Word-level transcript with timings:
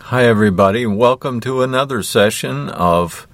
Hi, 0.00 0.24
everybody. 0.24 0.86
Welcome 0.86 1.38
to 1.40 1.62
another 1.62 2.02
session 2.02 2.70
of 2.70 3.28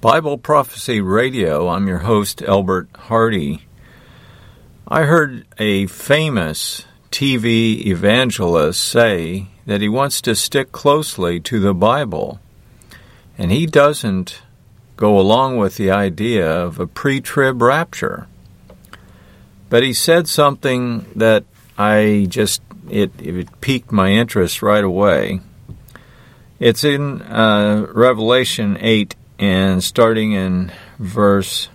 Bible 0.00 0.38
Prophecy 0.38 1.00
Radio. 1.00 1.66
I'm 1.66 1.88
your 1.88 2.00
host, 2.00 2.40
Albert 2.42 2.88
Hardy. 2.94 3.66
I 4.86 5.02
heard 5.02 5.44
a 5.58 5.88
famous 5.88 6.84
TV 7.10 7.84
evangelist 7.84 8.80
say 8.80 9.48
that 9.66 9.80
he 9.80 9.88
wants 9.88 10.20
to 10.20 10.36
stick 10.36 10.70
closely 10.70 11.40
to 11.40 11.58
the 11.58 11.74
Bible, 11.74 12.38
and 13.36 13.50
he 13.50 13.66
doesn't 13.66 14.42
go 14.94 15.18
along 15.18 15.56
with 15.56 15.78
the 15.78 15.90
idea 15.90 16.48
of 16.48 16.78
a 16.78 16.86
pre 16.86 17.20
trib 17.20 17.60
rapture. 17.60 18.28
But 19.68 19.82
he 19.82 19.92
said 19.92 20.28
something 20.28 21.06
that 21.16 21.42
I 21.76 22.26
just, 22.28 22.62
it, 22.88 23.10
it 23.18 23.60
piqued 23.60 23.90
my 23.90 24.10
interest 24.10 24.62
right 24.62 24.84
away. 24.84 25.40
It's 26.60 26.84
in 26.84 27.22
uh, 27.22 27.86
Revelation 27.90 28.76
8 28.78 29.16
and 29.38 29.82
starting 29.82 30.32
in 30.32 30.70
verse 30.98 31.70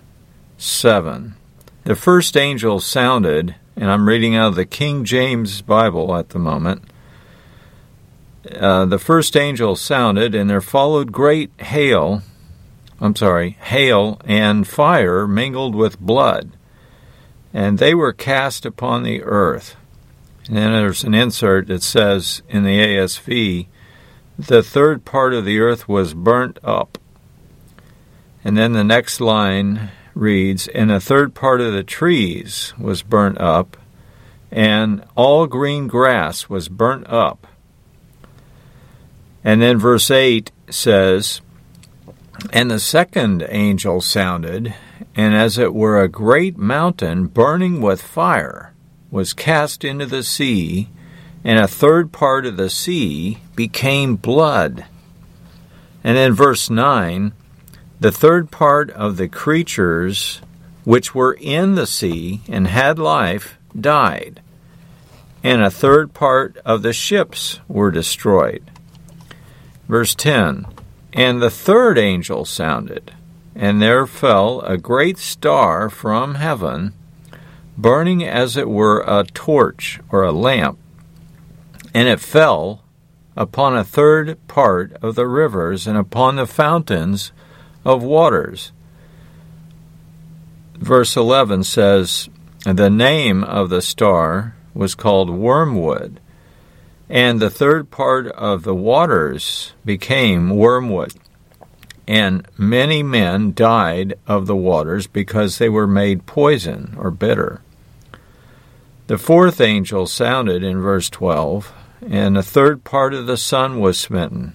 7. 0.58 1.34
The 1.82 1.96
first 1.96 2.36
angel 2.36 2.78
sounded, 2.78 3.56
and 3.74 3.90
I'm 3.90 4.08
reading 4.08 4.36
out 4.36 4.50
of 4.50 4.54
the 4.54 4.64
King 4.64 5.04
James 5.04 5.60
Bible 5.60 6.14
at 6.14 6.28
the 6.28 6.38
moment. 6.38 6.84
Uh, 8.48 8.84
the 8.84 9.00
first 9.00 9.36
angel 9.36 9.74
sounded, 9.74 10.36
and 10.36 10.48
there 10.48 10.60
followed 10.60 11.10
great 11.10 11.50
hail. 11.60 12.22
I'm 13.00 13.16
sorry, 13.16 13.58
hail 13.62 14.20
and 14.24 14.68
fire 14.68 15.26
mingled 15.26 15.74
with 15.74 15.98
blood, 15.98 16.52
and 17.52 17.80
they 17.80 17.92
were 17.92 18.12
cast 18.12 18.64
upon 18.64 19.02
the 19.02 19.24
earth. 19.24 19.74
And 20.46 20.56
then 20.56 20.70
there's 20.70 21.02
an 21.02 21.14
insert 21.14 21.66
that 21.66 21.82
says 21.82 22.42
in 22.48 22.62
the 22.62 22.78
ASV, 22.78 23.66
the 24.38 24.62
third 24.62 25.04
part 25.04 25.32
of 25.32 25.44
the 25.44 25.60
earth 25.60 25.88
was 25.88 26.14
burnt 26.14 26.58
up. 26.62 26.98
And 28.44 28.56
then 28.56 28.72
the 28.72 28.84
next 28.84 29.20
line 29.20 29.90
reads, 30.14 30.68
And 30.68 30.90
a 30.90 31.00
third 31.00 31.34
part 31.34 31.60
of 31.60 31.72
the 31.72 31.82
trees 31.82 32.74
was 32.78 33.02
burnt 33.02 33.38
up, 33.38 33.76
and 34.50 35.04
all 35.14 35.46
green 35.46 35.86
grass 35.86 36.48
was 36.48 36.68
burnt 36.68 37.06
up. 37.08 37.46
And 39.42 39.62
then 39.62 39.78
verse 39.78 40.10
8 40.10 40.50
says, 40.70 41.40
And 42.52 42.70
the 42.70 42.80
second 42.80 43.44
angel 43.48 44.00
sounded, 44.00 44.74
and 45.14 45.34
as 45.34 45.56
it 45.56 45.72
were 45.72 46.00
a 46.00 46.08
great 46.08 46.58
mountain 46.58 47.26
burning 47.26 47.80
with 47.80 48.02
fire 48.02 48.74
was 49.10 49.32
cast 49.32 49.84
into 49.84 50.04
the 50.04 50.22
sea, 50.22 50.88
and 51.46 51.60
a 51.60 51.68
third 51.68 52.10
part 52.10 52.44
of 52.44 52.56
the 52.56 52.68
sea 52.68 53.38
became 53.54 54.16
blood. 54.16 54.84
And 56.02 56.16
then 56.16 56.32
verse 56.32 56.68
9 56.68 57.32
the 58.00 58.12
third 58.12 58.50
part 58.50 58.90
of 58.90 59.16
the 59.16 59.28
creatures 59.28 60.42
which 60.84 61.14
were 61.14 61.38
in 61.40 61.76
the 61.76 61.86
sea 61.86 62.42
and 62.48 62.66
had 62.66 62.98
life 62.98 63.58
died, 63.78 64.42
and 65.42 65.62
a 65.62 65.70
third 65.70 66.12
part 66.12 66.58
of 66.64 66.82
the 66.82 66.92
ships 66.92 67.60
were 67.68 67.90
destroyed. 67.90 68.70
Verse 69.88 70.14
10 70.14 70.66
And 71.12 71.40
the 71.40 71.48
third 71.48 71.96
angel 71.96 72.44
sounded, 72.44 73.12
and 73.54 73.80
there 73.80 74.06
fell 74.06 74.60
a 74.62 74.76
great 74.76 75.16
star 75.16 75.88
from 75.88 76.34
heaven, 76.34 76.92
burning 77.78 78.22
as 78.22 78.56
it 78.56 78.68
were 78.68 79.02
a 79.06 79.24
torch 79.24 80.00
or 80.10 80.22
a 80.22 80.32
lamp 80.32 80.78
and 81.96 82.10
it 82.10 82.20
fell 82.20 82.84
upon 83.38 83.74
a 83.74 83.82
third 83.82 84.36
part 84.48 84.92
of 85.00 85.14
the 85.14 85.26
rivers 85.26 85.86
and 85.86 85.96
upon 85.96 86.36
the 86.36 86.46
fountains 86.46 87.32
of 87.86 88.02
waters. 88.02 88.70
Verse 90.74 91.16
11 91.16 91.64
says, 91.64 92.28
The 92.66 92.90
name 92.90 93.42
of 93.42 93.70
the 93.70 93.80
star 93.80 94.54
was 94.74 94.94
called 94.94 95.30
Wormwood, 95.30 96.20
and 97.08 97.40
the 97.40 97.48
third 97.48 97.90
part 97.90 98.26
of 98.26 98.64
the 98.64 98.74
waters 98.74 99.72
became 99.82 100.50
wormwood. 100.50 101.14
And 102.06 102.46
many 102.58 103.02
men 103.02 103.54
died 103.54 104.18
of 104.26 104.46
the 104.46 104.54
waters 104.54 105.06
because 105.06 105.56
they 105.56 105.70
were 105.70 105.86
made 105.86 106.26
poison 106.26 106.94
or 106.98 107.10
bitter. 107.10 107.62
The 109.06 109.16
fourth 109.16 109.62
angel 109.62 110.06
sounded 110.06 110.62
in 110.62 110.78
verse 110.82 111.08
12 111.08 111.72
and 112.08 112.38
a 112.38 112.42
third 112.42 112.84
part 112.84 113.14
of 113.14 113.26
the 113.26 113.36
sun 113.36 113.80
was 113.80 113.98
smitten, 113.98 114.54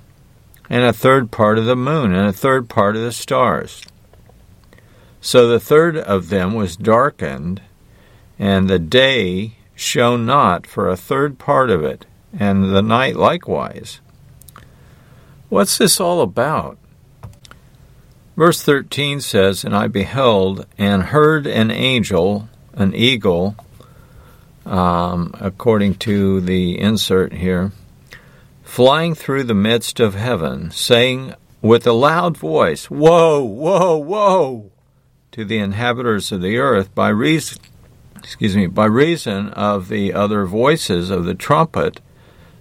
and 0.69 0.84
a 0.84 0.94
third 0.94 1.31
part 1.31 1.57
of 1.57 1.66
the 1.66 1.75
moon, 1.75 2.13
and 2.13 2.28
a 2.28 2.34
third 2.34 2.69
part 2.69 2.95
of 2.95 3.01
the 3.01 3.12
stars. 3.12 3.81
So 5.19 5.47
the 5.47 5.59
third 5.59 5.97
of 5.97 6.29
them 6.29 6.53
was 6.53 6.75
darkened, 6.75 7.61
and 8.40 8.69
the 8.69 8.79
day 8.79 9.57
shone 9.75 10.25
not 10.25 10.66
for 10.66 10.88
a 10.88 10.97
third 10.97 11.38
part 11.38 11.69
of 11.69 11.84
it, 11.84 12.06
and 12.38 12.73
the 12.73 12.81
night 12.81 13.16
likewise. 13.16 14.00
What's 15.50 15.78
this 15.78 16.00
all 16.00 16.22
about? 16.22 16.78
Verse 18.38 18.63
13 18.63 19.19
says, 19.19 19.63
And 19.63 19.75
I 19.75 19.88
beheld 19.88 20.66
and 20.78 21.03
heard 21.03 21.45
an 21.45 21.69
angel, 21.69 22.47
an 22.73 22.95
eagle, 22.95 23.56
um, 24.71 25.33
according 25.41 25.95
to 25.95 26.39
the 26.39 26.79
insert 26.79 27.33
here, 27.33 27.73
flying 28.63 29.13
through 29.13 29.43
the 29.43 29.53
midst 29.53 29.99
of 29.99 30.15
heaven, 30.15 30.71
saying 30.71 31.35
with 31.61 31.85
a 31.85 31.91
loud 31.91 32.37
voice, 32.37 32.89
Woe, 32.89 33.43
woe, 33.43 33.97
woe, 33.97 34.71
to 35.33 35.43
the 35.43 35.57
inhabitants 35.57 36.31
of 36.31 36.41
the 36.41 36.57
earth 36.57 36.95
by 36.95 37.09
reason, 37.09 37.61
excuse 38.17 38.55
me, 38.55 38.65
by 38.65 38.85
reason 38.85 39.49
of 39.49 39.89
the 39.89 40.13
other 40.13 40.45
voices 40.45 41.09
of 41.09 41.25
the 41.25 41.35
trumpet 41.35 41.99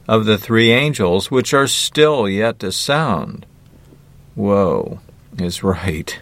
of 0.09 0.25
the 0.25 0.37
three 0.37 0.73
angels, 0.73 1.31
which 1.31 1.55
are 1.55 1.69
still 1.69 2.29
yet 2.29 2.59
to 2.59 2.73
sound. 2.73 3.47
Woe 4.35 4.99
is 5.39 5.63
right. 5.63 6.21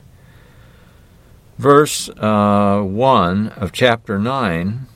Verse 1.57 2.11
uh, 2.11 2.83
1 2.83 3.49
of 3.49 3.73
chapter 3.73 4.19
9 4.19 4.87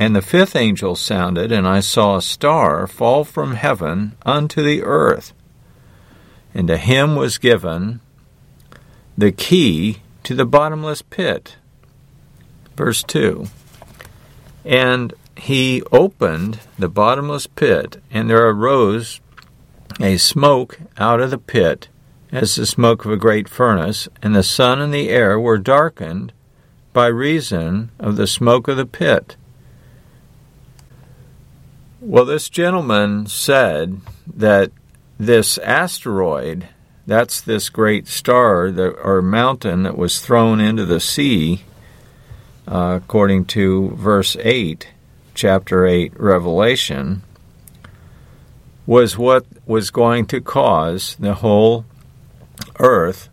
and 0.00 0.16
the 0.16 0.22
fifth 0.22 0.56
angel 0.56 0.96
sounded, 0.96 1.52
and 1.52 1.68
I 1.68 1.80
saw 1.80 2.16
a 2.16 2.22
star 2.22 2.86
fall 2.86 3.22
from 3.22 3.54
heaven 3.54 4.16
unto 4.24 4.62
the 4.62 4.82
earth. 4.82 5.34
And 6.54 6.68
to 6.68 6.78
him 6.78 7.16
was 7.16 7.36
given 7.36 8.00
the 9.18 9.30
key 9.30 9.98
to 10.22 10.34
the 10.34 10.46
bottomless 10.46 11.02
pit. 11.02 11.56
Verse 12.78 13.02
2 13.02 13.48
And 14.64 15.12
he 15.36 15.82
opened 15.92 16.60
the 16.78 16.88
bottomless 16.88 17.46
pit, 17.46 18.02
and 18.10 18.30
there 18.30 18.48
arose 18.48 19.20
a 20.00 20.16
smoke 20.16 20.78
out 20.96 21.20
of 21.20 21.30
the 21.30 21.36
pit, 21.36 21.88
as 22.32 22.54
the 22.54 22.64
smoke 22.64 23.04
of 23.04 23.12
a 23.12 23.18
great 23.18 23.50
furnace, 23.50 24.08
and 24.22 24.34
the 24.34 24.42
sun 24.42 24.80
and 24.80 24.94
the 24.94 25.10
air 25.10 25.38
were 25.38 25.58
darkened 25.58 26.32
by 26.94 27.06
reason 27.06 27.90
of 27.98 28.16
the 28.16 28.26
smoke 28.26 28.66
of 28.66 28.78
the 28.78 28.86
pit. 28.86 29.36
Well, 32.02 32.24
this 32.24 32.48
gentleman 32.48 33.26
said 33.26 34.00
that 34.26 34.72
this 35.18 35.58
asteroid, 35.58 36.66
that's 37.06 37.42
this 37.42 37.68
great 37.68 38.08
star 38.08 38.70
that, 38.70 38.96
or 39.04 39.20
mountain 39.20 39.82
that 39.82 39.98
was 39.98 40.18
thrown 40.18 40.60
into 40.60 40.86
the 40.86 40.98
sea, 40.98 41.62
uh, 42.66 43.00
according 43.02 43.44
to 43.46 43.90
verse 43.90 44.34
8, 44.40 44.88
chapter 45.34 45.86
8, 45.86 46.18
Revelation, 46.18 47.20
was 48.86 49.18
what 49.18 49.44
was 49.66 49.90
going 49.90 50.24
to 50.28 50.40
cause 50.40 51.16
the 51.20 51.34
whole 51.34 51.84
earth 52.78 53.28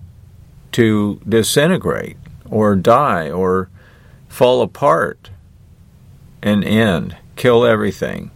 to 0.73 1.21
disintegrate 1.27 2.17
or 2.49 2.75
die 2.75 3.31
or 3.31 3.69
fall 4.27 4.61
apart 4.61 5.29
and 6.43 6.65
end, 6.65 7.15
kill 7.37 7.65
everything. 7.65 8.29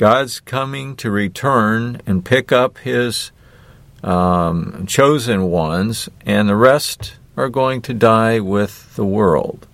God's 0.00 0.40
coming 0.40 0.96
to 0.96 1.10
return 1.10 2.00
and 2.06 2.24
pick 2.24 2.52
up 2.52 2.78
his 2.78 3.32
um, 4.02 4.86
chosen 4.86 5.50
ones, 5.50 6.08
and 6.24 6.48
the 6.48 6.56
rest 6.56 7.18
are 7.36 7.50
going 7.50 7.82
to 7.82 7.92
die 7.92 8.40
with 8.40 8.96
the 8.96 9.04
world. 9.04 9.66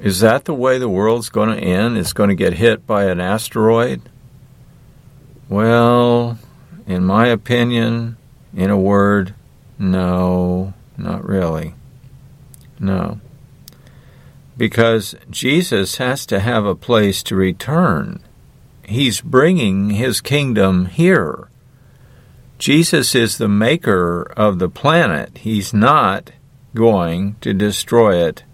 Is 0.00 0.18
that 0.18 0.44
the 0.44 0.54
way 0.54 0.76
the 0.78 0.88
world's 0.88 1.28
going 1.28 1.50
to 1.50 1.64
end? 1.64 1.96
It's 1.96 2.12
going 2.12 2.30
to 2.30 2.34
get 2.34 2.54
hit 2.54 2.84
by 2.84 3.04
an 3.04 3.20
asteroid? 3.20 4.02
Well, 5.48 6.36
in 6.88 7.04
my 7.04 7.28
opinion, 7.28 8.16
in 8.56 8.70
a 8.70 8.76
word, 8.76 9.36
no, 9.78 10.74
not 10.98 11.24
really. 11.24 11.74
No 12.80 13.20
because 14.60 15.14
Jesus 15.30 15.96
has 15.96 16.26
to 16.26 16.38
have 16.38 16.66
a 16.66 16.74
place 16.74 17.22
to 17.22 17.34
return. 17.34 18.20
he's 18.84 19.22
bringing 19.22 19.88
his 19.88 20.20
kingdom 20.20 20.84
here. 20.84 21.48
Jesus 22.58 23.14
is 23.14 23.38
the 23.38 23.48
maker 23.48 24.20
of 24.36 24.58
the 24.58 24.68
planet. 24.68 25.38
He's 25.38 25.72
not 25.72 26.32
going 26.74 27.36
to 27.40 27.54
destroy 27.54 28.22
it, 28.22 28.44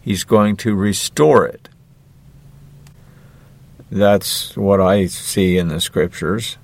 he's 0.00 0.22
going 0.22 0.54
to 0.58 0.76
restore 0.76 1.44
it. 1.44 1.68
That's 3.90 4.56
what 4.56 4.80
I 4.80 5.06
see 5.06 5.58
in 5.58 5.66
the 5.66 5.80
scriptures. 5.80 6.58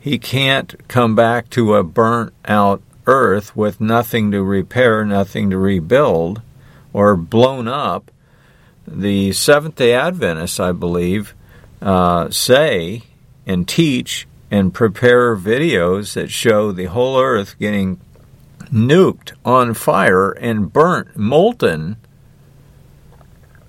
He 0.00 0.18
can't 0.18 0.74
come 0.88 1.14
back 1.14 1.50
to 1.50 1.76
a 1.76 1.84
burnt 1.84 2.32
out 2.46 2.82
earth 3.06 3.54
with 3.54 3.80
nothing 3.80 4.32
to 4.32 4.42
repair, 4.42 5.04
nothing 5.04 5.50
to 5.50 5.56
rebuild, 5.56 6.42
or 6.92 7.14
blown 7.14 7.68
up. 7.68 8.10
The 8.86 9.32
Seventh 9.32 9.76
day 9.76 9.94
Adventists, 9.94 10.60
I 10.60 10.72
believe, 10.72 11.34
uh, 11.80 12.30
say 12.30 13.02
and 13.46 13.66
teach 13.66 14.26
and 14.50 14.72
prepare 14.72 15.36
videos 15.36 16.14
that 16.14 16.30
show 16.30 16.70
the 16.72 16.84
whole 16.86 17.18
earth 17.20 17.58
getting 17.58 18.00
nuked 18.72 19.32
on 19.44 19.74
fire 19.74 20.32
and 20.32 20.72
burnt, 20.72 21.16
molten 21.16 21.96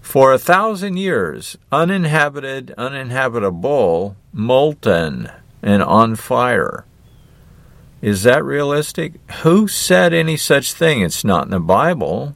for 0.02 0.32
a 0.32 0.40
thousand 0.40 0.98
years, 0.98 1.58
uninhabited, 1.72 2.74
uninhabitable, 2.78 4.16
molten, 4.32 5.30
and 5.62 5.82
on 5.84 6.16
fire. 6.16 6.86
Is 8.02 8.24
that 8.24 8.44
realistic? 8.44 9.14
Who 9.42 9.68
said 9.68 10.14
any 10.14 10.38
such 10.38 10.74
thing? 10.74 11.02
It's 11.02 11.24
not 11.24 11.46
in 11.46 11.52
the 11.52 11.60
Bible. 11.60 12.36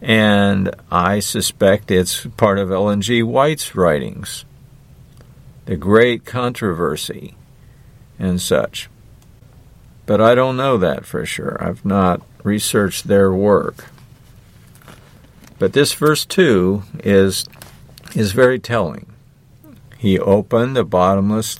And 0.00 0.74
I 0.90 1.20
suspect 1.20 1.90
it's 1.90 2.26
part 2.36 2.58
of 2.58 2.70
Ellen 2.70 3.02
G. 3.02 3.22
White's 3.22 3.74
writings. 3.74 4.44
The 5.66 5.76
great 5.76 6.24
controversy 6.24 7.34
and 8.18 8.40
such. 8.40 8.88
But 10.06 10.20
I 10.20 10.34
don't 10.34 10.56
know 10.56 10.76
that 10.78 11.04
for 11.04 11.24
sure. 11.26 11.56
I've 11.60 11.84
not 11.84 12.22
researched 12.42 13.06
their 13.06 13.32
work. 13.32 13.86
But 15.58 15.74
this 15.74 15.92
verse 15.92 16.24
2 16.24 16.82
is, 17.04 17.44
is 18.14 18.32
very 18.32 18.58
telling. 18.58 19.12
He 19.98 20.18
opened 20.18 20.74
the 20.74 20.84
bottomless 20.84 21.58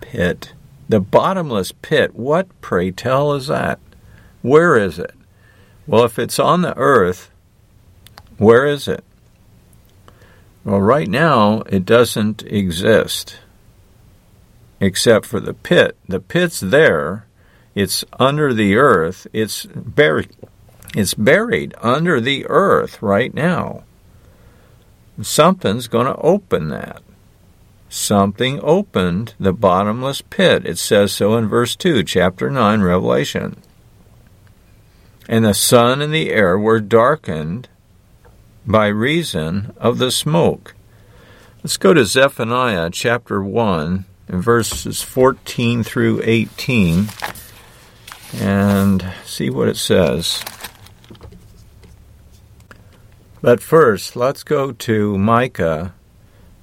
pit. 0.00 0.52
The 0.88 1.00
bottomless 1.00 1.72
pit, 1.72 2.14
what, 2.14 2.48
pray 2.60 2.90
tell, 2.90 3.32
is 3.32 3.46
that? 3.46 3.78
Where 4.42 4.76
is 4.76 4.98
it? 4.98 5.14
Well, 5.90 6.04
if 6.04 6.20
it's 6.20 6.38
on 6.38 6.62
the 6.62 6.76
earth, 6.78 7.32
where 8.38 8.64
is 8.64 8.86
it? 8.86 9.02
Well, 10.64 10.80
right 10.80 11.08
now, 11.08 11.62
it 11.62 11.84
doesn't 11.84 12.44
exist 12.44 13.38
except 14.78 15.26
for 15.26 15.40
the 15.40 15.52
pit. 15.52 15.96
The 16.08 16.20
pit's 16.20 16.60
there, 16.60 17.26
it's 17.74 18.04
under 18.20 18.54
the 18.54 18.76
earth, 18.76 19.26
it's 19.32 19.66
buried 19.66 20.30
it's 20.94 21.14
buried 21.14 21.74
under 21.80 22.20
the 22.20 22.46
earth 22.48 23.02
right 23.02 23.34
now. 23.34 23.82
Something's 25.20 25.88
going 25.88 26.06
to 26.06 26.16
open 26.18 26.68
that. 26.68 27.02
Something 27.88 28.60
opened 28.62 29.34
the 29.40 29.52
bottomless 29.52 30.22
pit. 30.22 30.64
It 30.64 30.78
says 30.78 31.10
so 31.10 31.36
in 31.36 31.48
verse 31.48 31.74
2, 31.74 32.04
chapter 32.04 32.48
9, 32.48 32.80
Revelation. 32.80 33.60
And 35.28 35.44
the 35.44 35.54
sun 35.54 36.02
and 36.02 36.12
the 36.12 36.30
air 36.30 36.58
were 36.58 36.80
darkened 36.80 37.68
by 38.66 38.86
reason 38.88 39.72
of 39.76 39.98
the 39.98 40.10
smoke. 40.10 40.74
Let's 41.62 41.76
go 41.76 41.92
to 41.92 42.04
Zephaniah 42.04 42.90
chapter 42.90 43.42
1, 43.42 44.04
and 44.28 44.42
verses 44.42 45.02
14 45.02 45.82
through 45.82 46.22
18, 46.24 47.08
and 48.34 49.12
see 49.24 49.50
what 49.50 49.68
it 49.68 49.76
says. 49.76 50.42
But 53.42 53.62
first, 53.62 54.16
let's 54.16 54.42
go 54.42 54.72
to 54.72 55.18
Micah 55.18 55.94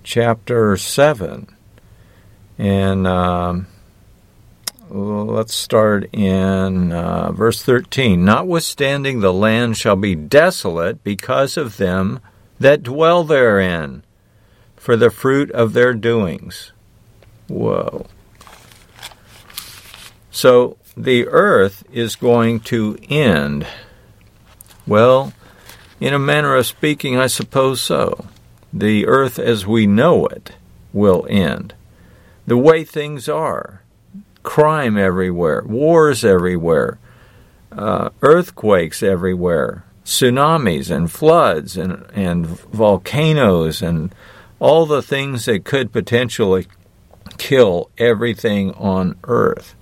chapter 0.03 0.77
7. 0.77 1.47
And 2.57 3.07
um, 3.07 3.67
let's 4.89 5.53
start 5.53 6.13
in 6.13 6.91
uh, 6.91 7.31
verse 7.31 7.61
13. 7.61 8.23
Notwithstanding, 8.23 9.19
the 9.19 9.33
land 9.33 9.77
shall 9.77 9.95
be 9.95 10.15
desolate 10.15 11.03
because 11.03 11.57
of 11.57 11.77
them 11.77 12.19
that 12.59 12.83
dwell 12.83 13.23
therein, 13.23 14.03
for 14.75 14.95
the 14.95 15.09
fruit 15.09 15.51
of 15.51 15.73
their 15.73 15.93
doings. 15.93 16.71
Whoa. 17.47 18.07
So 20.31 20.77
the 20.95 21.27
earth 21.27 21.83
is 21.91 22.15
going 22.15 22.61
to 22.61 22.97
end. 23.09 23.67
Well, 24.85 25.33
in 25.99 26.13
a 26.13 26.19
manner 26.19 26.55
of 26.55 26.65
speaking, 26.65 27.17
I 27.17 27.27
suppose 27.27 27.81
so. 27.81 28.27
The 28.71 29.07
earth 29.07 29.39
as 29.39 29.65
we 29.65 29.87
know 29.87 30.27
it 30.27 30.53
will 30.93 31.25
end. 31.29 31.73
The 32.45 32.57
way 32.57 32.83
things 32.83 33.27
are 33.27 33.81
crime 34.47 34.97
everywhere, 34.97 35.61
wars 35.67 36.23
everywhere, 36.23 36.97
uh, 37.73 38.09
earthquakes 38.21 39.03
everywhere, 39.03 39.83
tsunamis 40.05 40.89
and 40.89 41.11
floods 41.11 41.75
and, 41.75 42.05
and 42.13 42.47
volcanoes 42.47 43.81
and 43.81 44.15
all 44.59 44.85
the 44.85 45.01
things 45.01 45.43
that 45.45 45.65
could 45.65 45.91
potentially 45.91 46.65
kill 47.37 47.89
everything 47.97 48.71
on 48.75 49.19
earth. 49.25 49.75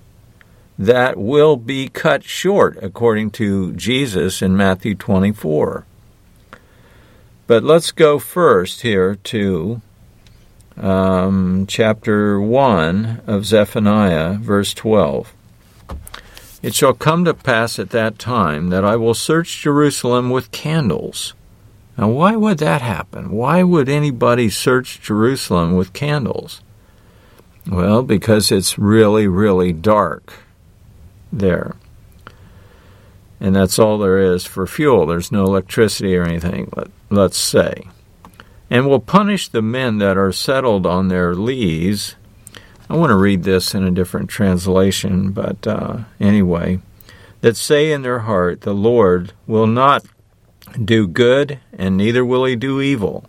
That 0.76 1.16
will 1.16 1.56
be 1.56 1.88
cut 1.88 2.24
short, 2.24 2.76
according 2.82 3.30
to 3.32 3.72
Jesus 3.72 4.42
in 4.42 4.56
Matthew 4.56 4.96
24. 4.96 5.86
But 7.46 7.62
let's 7.62 7.92
go 7.92 8.18
first 8.18 8.82
here 8.82 9.14
to 9.14 9.80
um, 10.76 11.66
chapter 11.66 12.40
1 12.40 13.22
of 13.26 13.44
Zephaniah, 13.44 14.34
verse 14.34 14.74
12. 14.74 15.32
It 16.62 16.74
shall 16.74 16.94
come 16.94 17.24
to 17.24 17.34
pass 17.34 17.78
at 17.78 17.90
that 17.90 18.18
time 18.18 18.70
that 18.70 18.84
I 18.84 18.96
will 18.96 19.14
search 19.14 19.62
Jerusalem 19.62 20.30
with 20.30 20.50
candles. 20.50 21.34
Now, 21.96 22.08
why 22.08 22.36
would 22.36 22.58
that 22.58 22.82
happen? 22.82 23.30
Why 23.30 23.62
would 23.62 23.88
anybody 23.88 24.50
search 24.50 25.00
Jerusalem 25.00 25.76
with 25.76 25.92
candles? 25.92 26.60
Well, 27.66 28.02
because 28.02 28.52
it's 28.52 28.78
really, 28.78 29.26
really 29.26 29.72
dark 29.72 30.32
there 31.32 31.76
and 33.40 33.54
that's 33.54 33.78
all 33.78 33.98
there 33.98 34.18
is 34.18 34.44
for 34.44 34.66
fuel. 34.66 35.06
There's 35.06 35.32
no 35.32 35.44
electricity 35.44 36.16
or 36.16 36.24
anything, 36.24 36.70
let, 36.74 36.88
let's 37.10 37.38
say. 37.38 37.88
And 38.68 38.88
will 38.88 39.00
punish 39.00 39.48
the 39.48 39.62
men 39.62 39.98
that 39.98 40.16
are 40.16 40.32
settled 40.32 40.86
on 40.86 41.08
their 41.08 41.34
lees. 41.34 42.16
I 42.90 42.96
want 42.96 43.10
to 43.10 43.16
read 43.16 43.44
this 43.44 43.74
in 43.74 43.84
a 43.84 43.90
different 43.90 44.28
translation, 44.28 45.30
but 45.30 45.66
uh, 45.66 45.98
anyway, 46.18 46.80
that 47.40 47.56
say 47.56 47.92
in 47.92 48.02
their 48.02 48.20
heart, 48.20 48.62
The 48.62 48.74
Lord 48.74 49.32
will 49.46 49.66
not 49.66 50.04
do 50.82 51.06
good, 51.06 51.60
and 51.72 51.96
neither 51.96 52.24
will 52.24 52.44
he 52.44 52.56
do 52.56 52.80
evil. 52.80 53.24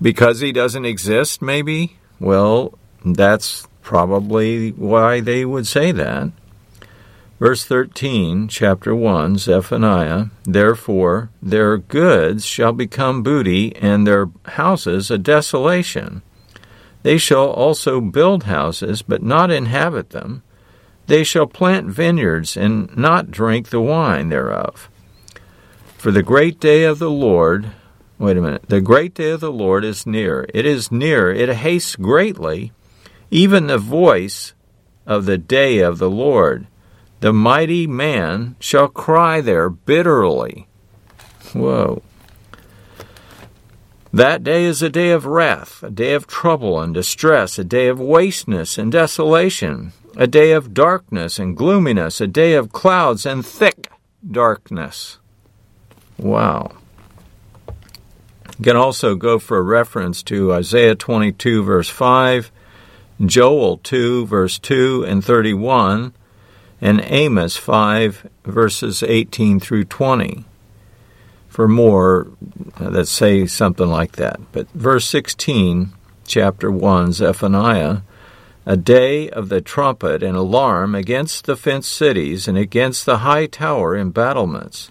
Because 0.00 0.40
he 0.40 0.52
doesn't 0.52 0.84
exist, 0.84 1.42
maybe? 1.42 1.96
Well, 2.18 2.78
that's 3.04 3.66
probably 3.82 4.70
why 4.70 5.20
they 5.20 5.44
would 5.44 5.66
say 5.66 5.92
that. 5.92 6.32
Verse 7.42 7.64
13, 7.64 8.46
chapter 8.46 8.94
1, 8.94 9.36
Zephaniah 9.36 10.26
Therefore 10.44 11.30
their 11.42 11.76
goods 11.76 12.46
shall 12.46 12.72
become 12.72 13.24
booty, 13.24 13.74
and 13.74 14.06
their 14.06 14.28
houses 14.44 15.10
a 15.10 15.18
desolation. 15.18 16.22
They 17.02 17.18
shall 17.18 17.50
also 17.50 18.00
build 18.00 18.44
houses, 18.44 19.02
but 19.02 19.24
not 19.24 19.50
inhabit 19.50 20.10
them. 20.10 20.44
They 21.08 21.24
shall 21.24 21.48
plant 21.48 21.88
vineyards, 21.88 22.56
and 22.56 22.96
not 22.96 23.32
drink 23.32 23.70
the 23.70 23.80
wine 23.80 24.28
thereof. 24.28 24.88
For 25.98 26.12
the 26.12 26.22
great 26.22 26.60
day 26.60 26.84
of 26.84 27.00
the 27.00 27.10
Lord, 27.10 27.72
wait 28.20 28.36
a 28.36 28.40
minute, 28.40 28.66
the 28.68 28.80
great 28.80 29.14
day 29.14 29.30
of 29.30 29.40
the 29.40 29.50
Lord 29.50 29.84
is 29.84 30.06
near. 30.06 30.46
It 30.54 30.64
is 30.64 30.92
near, 30.92 31.32
it 31.32 31.48
hastes 31.48 31.96
greatly, 31.96 32.70
even 33.32 33.66
the 33.66 33.78
voice 33.78 34.54
of 35.08 35.24
the 35.26 35.38
day 35.38 35.80
of 35.80 35.98
the 35.98 36.08
Lord 36.08 36.68
the 37.22 37.32
mighty 37.32 37.86
man 37.86 38.56
shall 38.58 38.88
cry 38.88 39.40
there 39.40 39.70
bitterly. 39.70 40.66
Whoa. 41.52 42.02
That 44.12 44.42
day 44.42 44.64
is 44.64 44.82
a 44.82 44.90
day 44.90 45.12
of 45.12 45.24
wrath, 45.24 45.84
a 45.84 45.90
day 45.90 46.14
of 46.14 46.26
trouble 46.26 46.80
and 46.80 46.92
distress, 46.92 47.60
a 47.60 47.64
day 47.64 47.86
of 47.86 48.00
wasteness 48.00 48.76
and 48.76 48.90
desolation, 48.90 49.92
a 50.16 50.26
day 50.26 50.50
of 50.50 50.74
darkness 50.74 51.38
and 51.38 51.56
gloominess, 51.56 52.20
a 52.20 52.26
day 52.26 52.54
of 52.54 52.72
clouds 52.72 53.24
and 53.24 53.46
thick 53.46 53.86
darkness. 54.28 55.20
Wow. 56.18 56.72
You 58.58 58.64
can 58.64 58.76
also 58.76 59.14
go 59.14 59.38
for 59.38 59.58
a 59.58 59.62
reference 59.62 60.24
to 60.24 60.52
Isaiah 60.52 60.96
22, 60.96 61.62
verse 61.62 61.88
5, 61.88 62.50
Joel 63.24 63.78
2, 63.78 64.26
verse 64.26 64.58
2 64.58 65.04
and 65.06 65.24
31, 65.24 66.14
and 66.82 67.00
Amos 67.04 67.56
5, 67.56 68.28
verses 68.44 69.04
18 69.04 69.60
through 69.60 69.84
20 69.84 70.44
for 71.48 71.68
more 71.68 72.28
uh, 72.80 72.90
that 72.90 73.06
say 73.06 73.46
something 73.46 73.86
like 73.86 74.12
that. 74.12 74.40
But 74.50 74.68
verse 74.70 75.06
16, 75.06 75.92
chapter 76.26 76.70
1, 76.72 77.12
Zephaniah, 77.12 77.98
a 78.66 78.76
day 78.76 79.30
of 79.30 79.48
the 79.48 79.60
trumpet 79.60 80.22
and 80.24 80.36
alarm 80.36 80.94
against 80.94 81.44
the 81.44 81.56
fenced 81.56 81.92
cities 81.92 82.48
and 82.48 82.58
against 82.58 83.06
the 83.06 83.18
high 83.18 83.46
tower 83.46 83.96
embattlements. 83.96 84.90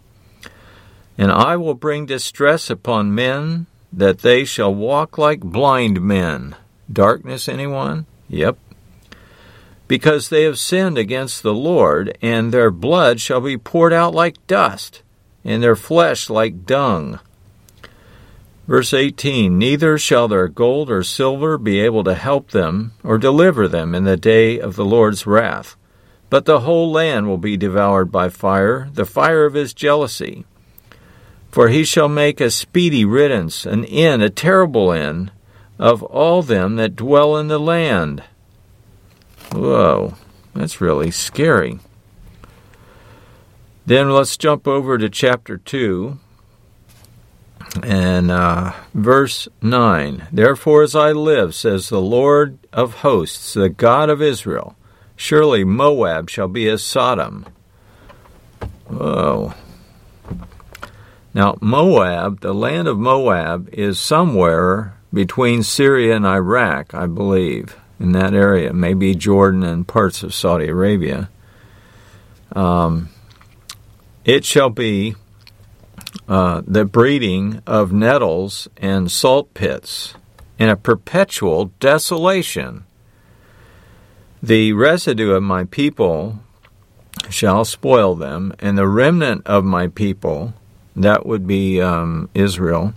And 1.18 1.30
I 1.30 1.58
will 1.58 1.74
bring 1.74 2.06
distress 2.06 2.70
upon 2.70 3.14
men, 3.14 3.68
that 3.92 4.20
they 4.20 4.46
shall 4.46 4.74
walk 4.74 5.18
like 5.18 5.42
blind 5.42 6.00
men. 6.02 6.56
Darkness, 6.92 7.50
anyone? 7.50 8.06
Yep. 8.30 8.58
Because 9.92 10.30
they 10.30 10.44
have 10.44 10.58
sinned 10.58 10.98
against 10.98 11.44
the 11.44 11.54
Lord, 11.54 12.18
and 12.22 12.54
their 12.54 12.72
blood 12.72 13.20
shall 13.20 13.42
be 13.42 13.58
poured 13.58 13.92
out 13.92 14.16
like 14.16 14.48
dust, 14.48 15.04
and 15.44 15.62
their 15.62 15.76
flesh 15.76 16.30
like 16.30 16.66
dung. 16.66 17.20
Verse 18.70 18.94
18 18.94 19.58
Neither 19.58 19.98
shall 19.98 20.30
their 20.30 20.48
gold 20.48 20.90
or 20.90 21.04
silver 21.04 21.58
be 21.58 21.82
able 21.82 22.06
to 22.06 22.14
help 22.14 22.52
them 22.52 22.94
or 23.04 23.18
deliver 23.18 23.68
them 23.68 23.94
in 23.94 24.06
the 24.06 24.16
day 24.16 24.62
of 24.62 24.78
the 24.78 24.86
Lord's 24.86 25.28
wrath. 25.28 25.76
But 26.30 26.46
the 26.46 26.62
whole 26.62 26.90
land 26.90 27.28
will 27.28 27.38
be 27.38 27.58
devoured 27.58 28.14
by 28.14 28.30
fire, 28.30 28.88
the 28.94 29.04
fire 29.04 29.44
of 29.44 29.56
his 29.56 29.74
jealousy. 29.74 30.46
For 31.50 31.68
he 31.68 31.84
shall 31.84 32.08
make 32.08 32.40
a 32.40 32.50
speedy 32.50 33.04
riddance, 33.04 33.66
an 33.66 33.84
end, 33.84 34.24
a 34.24 34.30
terrible 34.30 34.94
end, 34.94 35.34
of 35.78 36.02
all 36.02 36.44
them 36.44 36.78
that 36.78 36.96
dwell 36.96 37.36
in 37.36 37.50
the 37.50 37.60
land. 37.60 38.24
Whoa, 39.52 40.16
that's 40.54 40.80
really 40.82 41.12
scary. 41.12 41.80
Then 43.86 44.12
let's 44.12 44.38
jump 44.38 44.68
over 44.68 44.98
to 44.98 45.10
chapter 45.10 45.58
2 45.58 46.18
and 47.84 48.32
uh, 48.32 48.74
verse 48.94 49.48
9. 49.62 50.28
Therefore, 50.32 50.84
as 50.84 50.96
I 50.96 51.12
live, 51.12 51.56
says 51.56 51.90
the 51.90 52.02
Lord 52.02 52.60
of 52.72 52.96
hosts, 52.96 53.54
the 53.54 53.70
God 53.70 54.10
of 54.10 54.22
Israel, 54.22 54.76
surely 55.16 55.64
Moab 55.64 56.30
shall 56.30 56.48
be 56.48 56.70
as 56.70 56.84
Sodom. 56.84 57.46
Whoa. 58.88 59.54
Now, 61.34 61.58
Moab, 61.62 62.42
the 62.42 62.54
land 62.54 62.88
of 62.88 62.98
Moab, 62.98 63.70
is 63.72 64.00
somewhere 64.00 64.98
between 65.14 65.64
Syria 65.64 66.16
and 66.16 66.26
Iraq, 66.26 66.94
I 66.94 67.08
believe, 67.08 67.78
in 68.02 68.14
that 68.14 68.34
area, 68.34 68.74
maybe 68.74 69.14
Jordan 69.14 69.64
and 69.64 69.88
parts 69.88 70.24
of 70.24 70.34
Saudi 70.34 70.68
Arabia. 70.68 71.30
Um, 72.54 73.10
it 74.26 74.44
shall 74.44 74.72
be 74.72 75.16
uh, 76.28 76.64
the 76.66 76.84
breeding 76.84 77.62
of 77.68 77.94
nettles 77.94 78.68
and 78.78 79.12
salt 79.12 79.54
pits 79.54 80.16
in 80.58 80.68
a 80.68 80.76
perpetual 80.76 81.66
desolation. 81.80 82.86
The 84.42 84.74
residue 84.74 85.32
of 85.32 85.44
my 85.44 85.66
people 85.66 86.40
shall 87.30 87.64
spoil 87.66 88.16
them, 88.16 88.54
and 88.58 88.78
the 88.78 88.88
remnant 88.88 89.46
of 89.46 89.64
my 89.64 89.88
people 89.88 90.54
that 90.96 91.26
would 91.26 91.46
be 91.46 91.80
um, 91.80 92.30
Israel, 92.34 92.94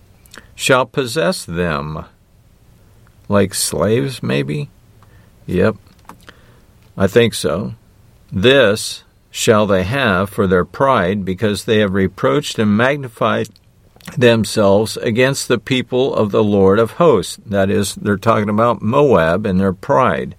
shall 0.54 0.86
possess 0.86 1.44
them. 1.44 2.04
Like 3.28 3.54
slaves, 3.54 4.22
maybe? 4.22 4.70
Yep, 5.46 5.76
I 6.96 7.06
think 7.06 7.34
so. 7.34 7.74
This 8.32 9.04
shall 9.30 9.66
they 9.66 9.82
have 9.82 10.30
for 10.30 10.46
their 10.46 10.64
pride, 10.64 11.24
because 11.24 11.64
they 11.64 11.78
have 11.78 11.92
reproached 11.92 12.58
and 12.58 12.76
magnified 12.76 13.48
themselves 14.16 14.96
against 14.98 15.48
the 15.48 15.58
people 15.58 16.14
of 16.14 16.30
the 16.30 16.44
Lord 16.44 16.78
of 16.78 16.92
hosts. 16.92 17.38
That 17.44 17.70
is, 17.70 17.94
they're 17.94 18.16
talking 18.16 18.48
about 18.48 18.82
Moab 18.82 19.46
and 19.46 19.58
their 19.58 19.72
pride. 19.72 20.36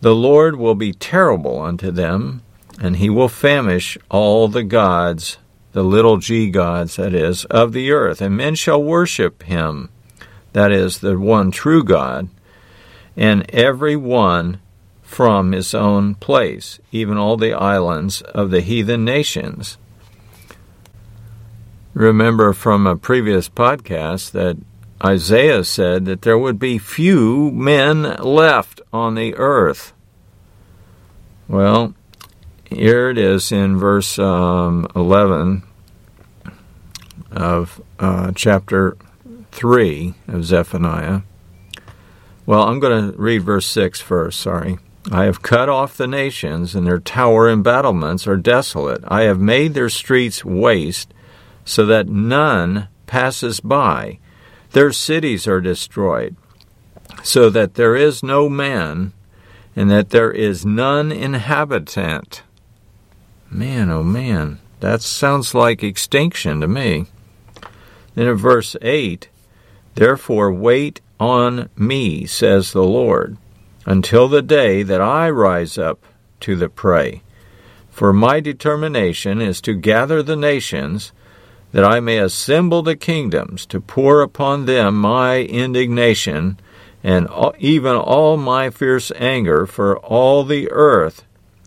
The 0.00 0.14
Lord 0.14 0.56
will 0.56 0.74
be 0.74 0.92
terrible 0.92 1.60
unto 1.60 1.90
them, 1.90 2.42
and 2.80 2.96
he 2.96 3.10
will 3.10 3.28
famish 3.28 3.98
all 4.10 4.48
the 4.48 4.64
gods 4.64 5.38
the 5.72 5.82
little 5.82 6.18
g 6.18 6.50
gods, 6.50 6.96
that 6.96 7.14
is, 7.14 7.44
of 7.46 7.72
the 7.72 7.90
earth, 7.90 8.20
and 8.20 8.36
men 8.36 8.54
shall 8.54 8.82
worship 8.82 9.42
him, 9.42 9.88
that 10.52 10.70
is, 10.70 10.98
the 10.98 11.18
one 11.18 11.50
true 11.50 11.82
God, 11.82 12.28
and 13.16 13.48
every 13.50 13.96
one 13.96 14.60
from 15.02 15.52
his 15.52 15.74
own 15.74 16.14
place, 16.14 16.78
even 16.90 17.18
all 17.18 17.36
the 17.36 17.52
islands 17.52 18.22
of 18.22 18.50
the 18.50 18.62
heathen 18.62 19.04
nations. 19.04 19.76
Remember 21.94 22.54
from 22.54 22.86
a 22.86 22.96
previous 22.96 23.48
podcast 23.50 24.30
that 24.30 24.56
Isaiah 25.04 25.64
said 25.64 26.06
that 26.06 26.22
there 26.22 26.38
would 26.38 26.58
be 26.58 26.78
few 26.78 27.50
men 27.50 28.02
left 28.16 28.80
on 28.92 29.14
the 29.14 29.34
earth. 29.34 29.92
Well, 31.48 31.94
here 32.64 33.10
it 33.10 33.18
is 33.18 33.52
in 33.52 33.76
verse 33.76 34.18
um, 34.18 34.86
11 34.96 35.64
of 37.32 37.82
uh, 37.98 38.32
chapter 38.34 38.96
3 39.50 40.14
of 40.28 40.44
Zephaniah. 40.44 41.22
Well, 42.52 42.68
I'm 42.68 42.80
going 42.80 43.12
to 43.12 43.18
read 43.18 43.44
verse 43.44 43.64
6 43.64 44.02
first, 44.02 44.38
sorry. 44.38 44.78
I 45.10 45.24
have 45.24 45.40
cut 45.40 45.70
off 45.70 45.96
the 45.96 46.06
nations, 46.06 46.74
and 46.74 46.86
their 46.86 46.98
tower 46.98 47.48
embattlements 47.48 48.26
are 48.26 48.36
desolate. 48.36 49.02
I 49.08 49.22
have 49.22 49.40
made 49.40 49.72
their 49.72 49.88
streets 49.88 50.44
waste, 50.44 51.14
so 51.64 51.86
that 51.86 52.10
none 52.10 52.88
passes 53.06 53.60
by. 53.60 54.18
Their 54.72 54.92
cities 54.92 55.48
are 55.48 55.62
destroyed, 55.62 56.36
so 57.22 57.48
that 57.48 57.76
there 57.76 57.96
is 57.96 58.22
no 58.22 58.50
man, 58.50 59.14
and 59.74 59.90
that 59.90 60.10
there 60.10 60.30
is 60.30 60.66
none 60.66 61.10
inhabitant. 61.10 62.42
Man, 63.50 63.88
oh 63.88 64.02
man, 64.02 64.58
that 64.80 65.00
sounds 65.00 65.54
like 65.54 65.82
extinction 65.82 66.60
to 66.60 66.68
me. 66.68 67.06
Then 68.14 68.26
in 68.26 68.36
verse 68.36 68.76
8, 68.82 69.30
Therefore 69.94 70.52
wait 70.52 71.00
on 71.22 71.70
me, 71.76 72.26
says 72.26 72.72
the 72.72 72.82
Lord, 72.82 73.36
until 73.86 74.26
the 74.28 74.42
day 74.42 74.82
that 74.82 75.00
I 75.00 75.30
rise 75.30 75.78
up 75.78 76.04
to 76.40 76.56
the 76.56 76.68
prey. 76.68 77.22
For 77.90 78.12
my 78.12 78.40
determination 78.40 79.40
is 79.40 79.60
to 79.62 79.74
gather 79.74 80.22
the 80.22 80.36
nations, 80.36 81.12
that 81.70 81.84
I 81.84 82.00
may 82.00 82.18
assemble 82.18 82.82
the 82.82 82.96
kingdoms, 82.96 83.64
to 83.66 83.80
pour 83.80 84.20
upon 84.20 84.66
them 84.66 84.96
my 84.96 85.40
indignation, 85.40 86.58
and 87.04 87.28
even 87.58 87.94
all 87.94 88.36
my 88.36 88.70
fierce 88.70 89.12
anger, 89.16 89.66
for 89.66 89.98
all 89.98 90.44
the 90.44 90.70
earth 90.70 91.24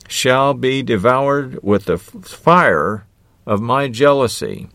shall 0.07 0.53
be 0.53 0.83
devoured 0.83 1.63
with 1.63 1.85
the 1.85 1.97
fire 1.97 3.05
of 3.45 3.61
my 3.61 3.87
jealousy. 3.87 4.67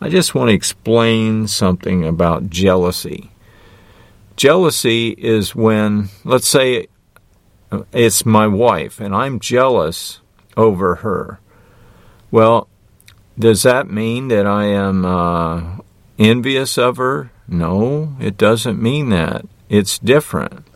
I 0.00 0.08
just 0.08 0.34
want 0.34 0.50
to 0.50 0.54
explain 0.54 1.46
something 1.46 2.06
about 2.06 2.50
jealousy. 2.50 3.30
Jealousy 4.36 5.10
is 5.10 5.54
when, 5.54 6.08
let's 6.24 6.48
say, 6.48 6.88
it's 7.92 8.26
my 8.26 8.46
wife 8.46 9.00
and 9.00 9.14
I'm 9.14 9.40
jealous 9.40 10.20
over 10.56 10.96
her. 10.96 11.40
Well, 12.30 12.68
does 13.38 13.62
that 13.62 13.90
mean 13.90 14.28
that 14.28 14.46
I 14.46 14.64
am 14.64 15.04
uh, 15.04 15.78
envious 16.18 16.78
of 16.78 16.96
her? 16.96 17.30
No, 17.48 18.16
it 18.20 18.36
doesn't 18.36 18.82
mean 18.82 19.10
that. 19.10 19.46
It's 19.68 19.98
different. 19.98 20.66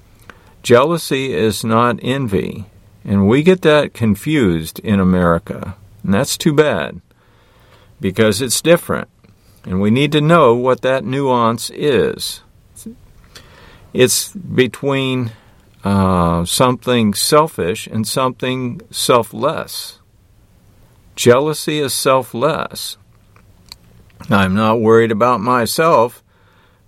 Jealousy 0.63 1.33
is 1.33 1.65
not 1.65 2.01
envy, 2.03 2.67
and 3.05 3.29
we 3.29 3.43
get 3.43 3.63
that 3.63 3.95
confused 3.95 4.81
in 4.81 5.01
America, 5.01 5.77
and 6.03 6.13
that's 6.13 6.37
too 6.37 6.53
bad 6.53 7.01
because 8.01 8.43
it's 8.43 8.61
different. 8.61 9.09
And 9.65 9.81
we 9.81 9.91
need 9.91 10.13
to 10.13 10.21
know 10.21 10.55
what 10.55 10.83
that 10.83 11.05
nuance 11.05 11.71
is. 11.71 12.43
It's 13.93 14.33
between 14.33 15.33
uh, 15.85 16.45
something 16.45 17.15
selfish 17.15 17.87
and 17.87 18.07
something 18.07 18.81
selfless. 18.91 20.01
Jealousy 21.17 21.79
is 21.79 21.95
selfless. 21.95 22.97
I'm 24.31 24.55
not 24.55 24.81
worried 24.81 25.11
about 25.11 25.41
myself, 25.41 26.23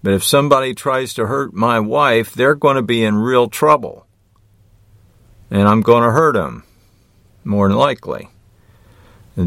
but 0.03 0.13
if 0.13 0.25
somebody 0.25 0.75
tries 0.75 1.15
to 1.15 1.27
hurt 1.27 1.55
my 1.55 1.81
wife, 1.81 2.35
they're 2.35 2.55
going 2.55 2.77
to 2.77 2.83
be 2.83 3.03
in 3.03 3.17
real 3.17 3.49
trouble. 3.49 4.07
And 5.51 5.67
I'm 5.67 5.81
going 5.81 6.03
to 6.03 6.11
hurt 6.11 6.35
them, 6.35 6.65
more 7.45 7.69
than 7.69 7.77
likely. 7.77 8.29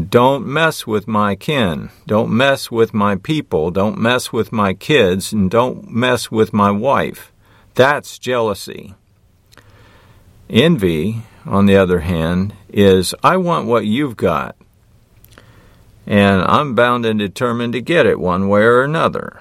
Don't 0.08 0.46
mess 0.46 0.86
with 0.86 1.06
my 1.06 1.34
kin. 1.34 1.90
Don't 2.06 2.30
mess 2.30 2.70
with 2.70 2.92
my 2.92 3.16
people. 3.16 3.70
Don't 3.70 3.98
mess 3.98 4.32
with 4.32 4.52
my 4.52 4.74
kids. 4.74 5.32
And 5.32 5.50
don't 5.50 5.88
mess 5.90 6.30
with 6.30 6.52
my 6.52 6.70
wife. 6.70 7.32
That's 7.74 8.18
jealousy. 8.18 8.94
Envy, 10.48 11.22
on 11.44 11.66
the 11.66 11.76
other 11.76 12.00
hand, 12.00 12.54
is 12.68 13.14
I 13.22 13.36
want 13.36 13.66
what 13.66 13.86
you've 13.86 14.16
got. 14.16 14.56
And 16.06 16.42
I'm 16.42 16.74
bound 16.74 17.06
and 17.06 17.18
determined 17.18 17.72
to 17.72 17.80
get 17.80 18.06
it 18.06 18.20
one 18.20 18.48
way 18.48 18.60
or 18.60 18.82
another. 18.82 19.40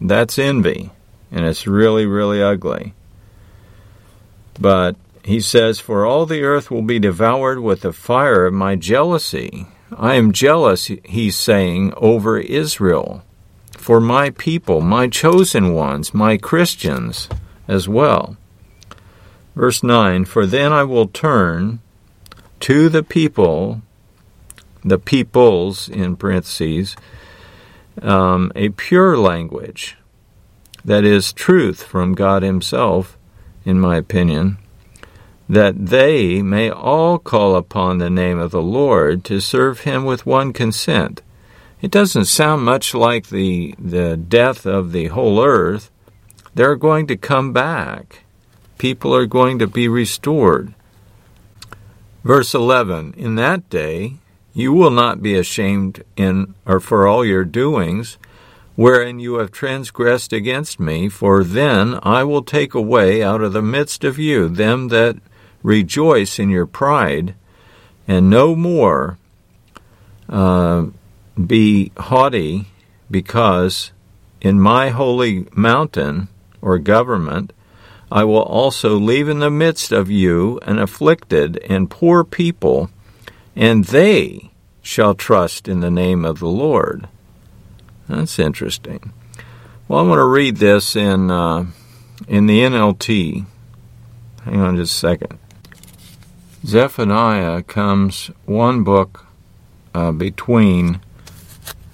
That's 0.00 0.38
envy. 0.38 0.90
And 1.32 1.44
it's 1.44 1.66
really, 1.66 2.06
really 2.06 2.42
ugly. 2.42 2.94
But 4.60 4.96
he 5.24 5.40
says, 5.40 5.80
For 5.80 6.04
all 6.04 6.26
the 6.26 6.42
earth 6.42 6.70
will 6.70 6.82
be 6.82 6.98
devoured 6.98 7.60
with 7.60 7.80
the 7.80 7.92
fire 7.92 8.46
of 8.46 8.54
my 8.54 8.76
jealousy. 8.76 9.66
I 9.96 10.14
am 10.14 10.32
jealous, 10.32 10.90
he's 11.04 11.36
saying, 11.36 11.92
over 11.96 12.38
Israel, 12.38 13.24
for 13.76 14.00
my 14.00 14.30
people, 14.30 14.80
my 14.80 15.08
chosen 15.08 15.74
ones, 15.74 16.14
my 16.14 16.36
Christians 16.36 17.28
as 17.68 17.88
well. 17.88 18.36
Verse 19.54 19.82
9 19.82 20.24
For 20.24 20.46
then 20.46 20.72
I 20.72 20.84
will 20.84 21.08
turn 21.08 21.80
to 22.60 22.88
the 22.88 23.02
people, 23.02 23.82
the 24.84 24.98
peoples 24.98 25.88
in 25.88 26.16
parentheses, 26.16 26.96
um, 28.02 28.50
a 28.54 28.70
pure 28.70 29.16
language 29.16 29.96
that 30.84 31.04
is 31.04 31.32
truth 31.32 31.82
from 31.82 32.14
God 32.14 32.42
Himself, 32.42 33.16
in 33.64 33.80
my 33.80 33.96
opinion 33.96 34.58
that 35.48 35.86
they 35.86 36.42
may 36.42 36.70
all 36.70 37.18
call 37.18 37.56
upon 37.56 37.98
the 37.98 38.10
name 38.10 38.38
of 38.38 38.50
the 38.50 38.62
Lord 38.62 39.24
to 39.24 39.40
serve 39.40 39.80
him 39.80 40.04
with 40.04 40.26
one 40.26 40.52
consent. 40.52 41.20
It 41.84 41.90
doesn't 41.90 42.24
sound 42.24 42.64
much 42.64 42.94
like 42.94 43.28
the, 43.28 43.74
the 43.78 44.16
death 44.16 44.64
of 44.64 44.92
the 44.92 45.08
whole 45.08 45.44
earth. 45.44 45.90
They're 46.54 46.76
going 46.76 47.06
to 47.08 47.16
come 47.18 47.52
back. 47.52 48.24
People 48.78 49.14
are 49.14 49.26
going 49.26 49.58
to 49.58 49.66
be 49.66 49.86
restored. 49.86 50.72
Verse 52.24 52.54
11 52.54 53.12
In 53.18 53.34
that 53.34 53.68
day 53.68 54.14
you 54.54 54.72
will 54.72 54.92
not 54.92 55.20
be 55.20 55.34
ashamed 55.36 56.02
in 56.16 56.54
or 56.64 56.80
for 56.80 57.06
all 57.06 57.22
your 57.22 57.44
doings, 57.44 58.16
wherein 58.76 59.20
you 59.20 59.34
have 59.34 59.52
transgressed 59.52 60.32
against 60.32 60.80
me, 60.80 61.10
for 61.10 61.44
then 61.44 61.98
I 62.02 62.24
will 62.24 62.42
take 62.42 62.72
away 62.72 63.22
out 63.22 63.42
of 63.42 63.52
the 63.52 63.60
midst 63.60 64.04
of 64.04 64.18
you 64.18 64.48
them 64.48 64.88
that 64.88 65.16
rejoice 65.62 66.38
in 66.38 66.48
your 66.48 66.66
pride, 66.66 67.34
and 68.08 68.30
no 68.30 68.56
more 68.56 69.18
uh, 70.30 70.86
be 71.42 71.92
haughty, 71.96 72.66
because 73.10 73.92
in 74.40 74.60
my 74.60 74.90
holy 74.90 75.46
mountain 75.54 76.28
or 76.60 76.78
government 76.78 77.52
I 78.14 78.22
will 78.22 78.42
also 78.42 78.96
leave 78.96 79.28
in 79.28 79.40
the 79.40 79.50
midst 79.50 79.90
of 79.90 80.08
you 80.08 80.60
an 80.62 80.78
afflicted 80.78 81.58
and 81.68 81.90
poor 81.90 82.22
people, 82.22 82.90
and 83.56 83.86
they 83.86 84.50
shall 84.82 85.14
trust 85.14 85.66
in 85.66 85.80
the 85.80 85.90
name 85.90 86.24
of 86.24 86.38
the 86.38 86.46
Lord. 86.46 87.08
That's 88.08 88.38
interesting. 88.38 89.12
Well, 89.88 90.00
I'm 90.00 90.06
going 90.06 90.18
to 90.18 90.24
read 90.24 90.58
this 90.58 90.94
in 90.94 91.30
uh, 91.30 91.66
in 92.28 92.46
the 92.46 92.60
NLT. 92.60 93.46
Hang 94.44 94.60
on 94.60 94.76
just 94.76 94.94
a 94.94 94.98
second. 94.98 95.38
Zephaniah 96.64 97.62
comes 97.62 98.30
one 98.44 98.84
book 98.84 99.26
uh, 99.94 100.12
between 100.12 101.00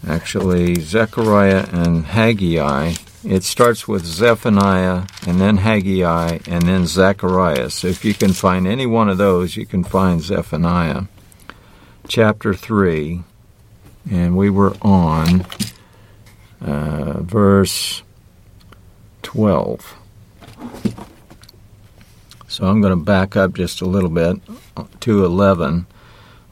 actually 0.06 0.76
Zechariah 0.76 1.66
and 1.72 2.04
Haggai. 2.06 2.94
It 3.22 3.44
starts 3.44 3.86
with 3.86 4.04
Zephaniah 4.04 5.04
and 5.26 5.40
then 5.40 5.58
Haggai 5.58 6.38
and 6.46 6.62
then 6.62 6.86
Zechariah. 6.86 7.70
So 7.70 7.88
if 7.88 8.04
you 8.04 8.14
can 8.14 8.32
find 8.32 8.66
any 8.66 8.86
one 8.86 9.08
of 9.08 9.18
those, 9.18 9.56
you 9.56 9.66
can 9.66 9.84
find 9.84 10.22
Zephaniah. 10.22 11.02
Chapter 12.08 12.54
3, 12.54 13.22
and 14.10 14.36
we 14.36 14.50
were 14.50 14.74
on 14.82 15.46
uh, 16.60 17.20
verse 17.20 18.02
12. 19.22 19.96
So 22.48 22.66
I'm 22.66 22.80
going 22.80 22.98
to 22.98 23.04
back 23.04 23.36
up 23.36 23.54
just 23.54 23.80
a 23.80 23.86
little 23.86 24.10
bit 24.10 24.40
to 25.00 25.24
11. 25.24 25.86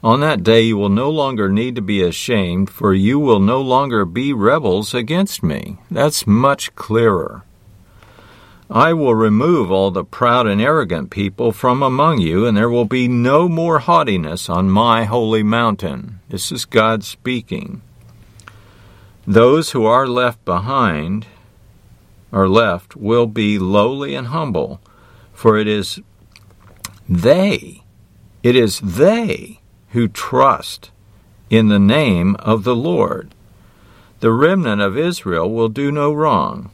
On 0.02 0.20
that 0.20 0.42
day 0.42 0.62
you 0.62 0.76
will 0.76 0.88
no 0.88 1.10
longer 1.10 1.48
need 1.48 1.74
to 1.76 1.82
be 1.82 2.02
ashamed, 2.02 2.70
for 2.70 2.94
you 2.94 3.18
will 3.18 3.40
no 3.40 3.60
longer 3.60 4.04
be 4.04 4.32
rebels 4.32 4.94
against 4.94 5.42
me. 5.42 5.78
That's 5.90 6.26
much 6.26 6.74
clearer. 6.74 7.44
I 8.70 8.92
will 8.92 9.14
remove 9.14 9.70
all 9.70 9.90
the 9.90 10.04
proud 10.04 10.46
and 10.46 10.60
arrogant 10.60 11.10
people 11.10 11.52
from 11.52 11.82
among 11.82 12.20
you, 12.20 12.46
and 12.46 12.56
there 12.56 12.68
will 12.68 12.84
be 12.84 13.08
no 13.08 13.48
more 13.48 13.80
haughtiness 13.80 14.48
on 14.48 14.70
my 14.70 15.04
holy 15.04 15.42
mountain. 15.42 16.20
This 16.28 16.52
is 16.52 16.64
God 16.64 17.02
speaking. 17.02 17.82
Those 19.26 19.70
who 19.70 19.84
are 19.84 20.06
left 20.06 20.44
behind, 20.44 21.26
are 22.32 22.48
left, 22.48 22.94
will 22.94 23.26
be 23.26 23.58
lowly 23.58 24.14
and 24.14 24.28
humble 24.28 24.80
for 25.38 25.56
it 25.56 25.68
is 25.68 26.00
they, 27.08 27.84
it 28.42 28.56
is 28.56 28.80
they 28.80 29.57
who 29.90 30.08
trust 30.08 30.90
in 31.50 31.68
the 31.68 31.78
name 31.78 32.36
of 32.36 32.64
the 32.64 32.76
Lord. 32.76 33.34
The 34.20 34.32
remnant 34.32 34.80
of 34.80 34.98
Israel 34.98 35.50
will 35.50 35.68
do 35.68 35.90
no 35.90 36.12
wrong. 36.12 36.70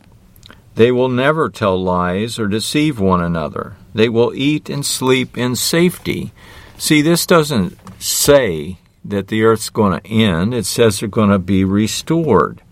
They 0.75 0.91
will 0.91 1.09
never 1.09 1.49
tell 1.49 1.81
lies 1.81 2.39
or 2.39 2.49
deceive 2.49 2.99
one 2.99 3.23
another. 3.23 3.77
They 3.95 4.09
will 4.09 4.35
eat 4.35 4.69
and 4.69 4.85
sleep 4.85 5.39
in 5.39 5.55
safety. 5.55 6.33
See, 6.79 7.03
this 7.03 7.27
doesn't 7.27 7.79
say 8.03 8.79
that 9.05 9.29
the 9.29 9.45
earth's 9.45 9.71
going 9.71 10.01
to 10.01 10.07
end, 10.09 10.55
it 10.55 10.67
says 10.67 10.99
they're 10.99 11.09
going 11.09 11.31
to 11.31 11.39
be 11.39 11.65
restored. 11.65 12.63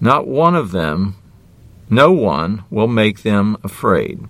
Not 0.00 0.26
one 0.26 0.54
of 0.54 0.72
them 0.72 1.16
no 1.90 2.12
one 2.12 2.64
will 2.70 2.88
make 2.88 3.22
them 3.22 3.56
afraid. 3.62 4.26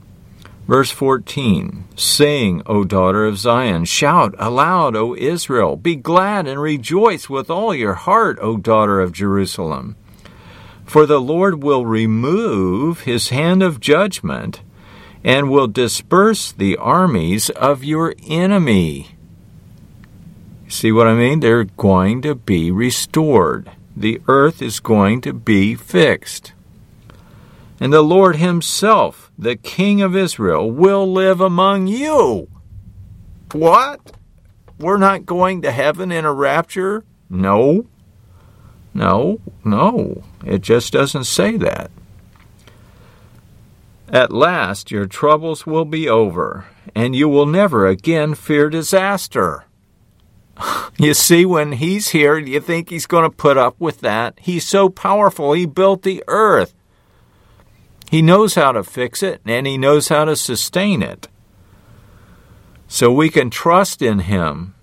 Verse 0.66 0.90
14 0.90 1.84
Sing, 1.96 2.62
O 2.66 2.84
daughter 2.84 3.26
of 3.26 3.38
Zion, 3.38 3.84
shout 3.84 4.34
aloud, 4.38 4.96
O 4.96 5.14
Israel, 5.14 5.76
be 5.76 5.96
glad 5.96 6.46
and 6.46 6.60
rejoice 6.60 7.28
with 7.28 7.50
all 7.50 7.74
your 7.74 7.94
heart, 7.94 8.38
O 8.40 8.56
daughter 8.56 9.00
of 9.00 9.12
Jerusalem. 9.12 9.96
For 10.84 11.06
the 11.06 11.20
Lord 11.20 11.62
will 11.62 11.86
remove 11.86 13.00
his 13.00 13.28
hand 13.28 13.62
of 13.62 13.80
judgment 13.80 14.60
and 15.22 15.50
will 15.50 15.66
disperse 15.66 16.52
the 16.52 16.76
armies 16.76 17.50
of 17.50 17.84
your 17.84 18.14
enemy. 18.26 19.16
See 20.68 20.92
what 20.92 21.06
I 21.06 21.14
mean? 21.14 21.40
They're 21.40 21.64
going 21.64 22.22
to 22.22 22.34
be 22.34 22.70
restored. 22.70 23.70
The 23.96 24.20
earth 24.28 24.60
is 24.60 24.80
going 24.80 25.20
to 25.22 25.32
be 25.32 25.74
fixed 25.74 26.52
and 27.80 27.92
the 27.92 28.02
Lord 28.02 28.36
Himself, 28.36 29.23
the 29.38 29.56
King 29.56 30.02
of 30.02 30.16
Israel, 30.16 30.70
will 30.70 31.10
live 31.10 31.40
among 31.40 31.86
you. 31.86 32.48
What? 33.52 34.12
We're 34.78 34.98
not 34.98 35.26
going 35.26 35.62
to 35.62 35.70
heaven 35.70 36.10
in 36.10 36.24
a 36.24 36.32
rapture? 36.32 37.04
No. 37.30 37.86
No, 38.92 39.40
no. 39.64 40.22
It 40.44 40.60
just 40.60 40.92
doesn't 40.92 41.24
say 41.24 41.56
that. 41.56 41.90
At 44.08 44.32
last 44.32 44.90
your 44.90 45.06
troubles 45.06 45.66
will 45.66 45.84
be 45.84 46.08
over, 46.08 46.66
and 46.94 47.16
you 47.16 47.28
will 47.28 47.46
never 47.46 47.86
again 47.86 48.34
fear 48.34 48.70
disaster. 48.70 49.64
You 50.96 51.12
see, 51.12 51.44
when 51.44 51.72
he's 51.72 52.10
here, 52.10 52.40
do 52.40 52.48
you 52.48 52.60
think 52.60 52.88
he's 52.88 53.06
going 53.06 53.28
to 53.28 53.36
put 53.36 53.56
up 53.56 53.74
with 53.80 54.00
that? 54.02 54.38
He's 54.40 54.66
so 54.66 54.88
powerful, 54.88 55.52
he 55.52 55.66
built 55.66 56.02
the 56.02 56.22
earth. 56.28 56.72
He 58.14 58.22
knows 58.22 58.54
how 58.54 58.70
to 58.70 58.84
fix 58.84 59.24
it 59.24 59.40
and 59.44 59.66
he 59.66 59.76
knows 59.76 60.06
how 60.06 60.24
to 60.24 60.36
sustain 60.36 61.02
it. 61.02 61.26
So 62.86 63.10
we 63.10 63.28
can 63.28 63.50
trust 63.50 64.00
in 64.00 64.20
him. 64.20 64.76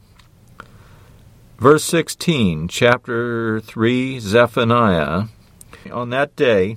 Verse 1.57 1.85
16, 1.85 2.67
chapter 2.67 3.61
3, 3.61 4.19
Zephaniah. 4.19 5.27
On 5.93 6.09
that 6.09 6.35
day, 6.35 6.75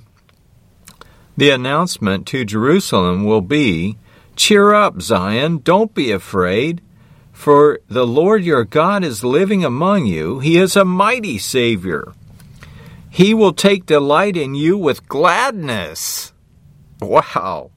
the 1.35 1.49
announcement 1.49 2.25
to 2.27 2.45
Jerusalem 2.45 3.25
will 3.25 3.41
be 3.41 3.97
Cheer 4.37 4.73
up, 4.73 5.01
Zion, 5.01 5.57
don't 5.57 5.93
be 5.93 6.09
afraid, 6.11 6.81
for 7.33 7.81
the 7.89 8.07
Lord 8.07 8.45
your 8.45 8.63
God 8.63 9.03
is 9.03 9.25
living 9.25 9.65
among 9.65 10.05
you. 10.05 10.39
He 10.39 10.55
is 10.55 10.77
a 10.77 10.85
mighty 10.85 11.37
Savior. 11.37 12.13
He 13.09 13.33
will 13.33 13.51
take 13.51 13.85
delight 13.85 14.37
in 14.37 14.55
you 14.55 14.77
with 14.77 15.09
gladness. 15.09 16.31
Wow. 17.01 17.71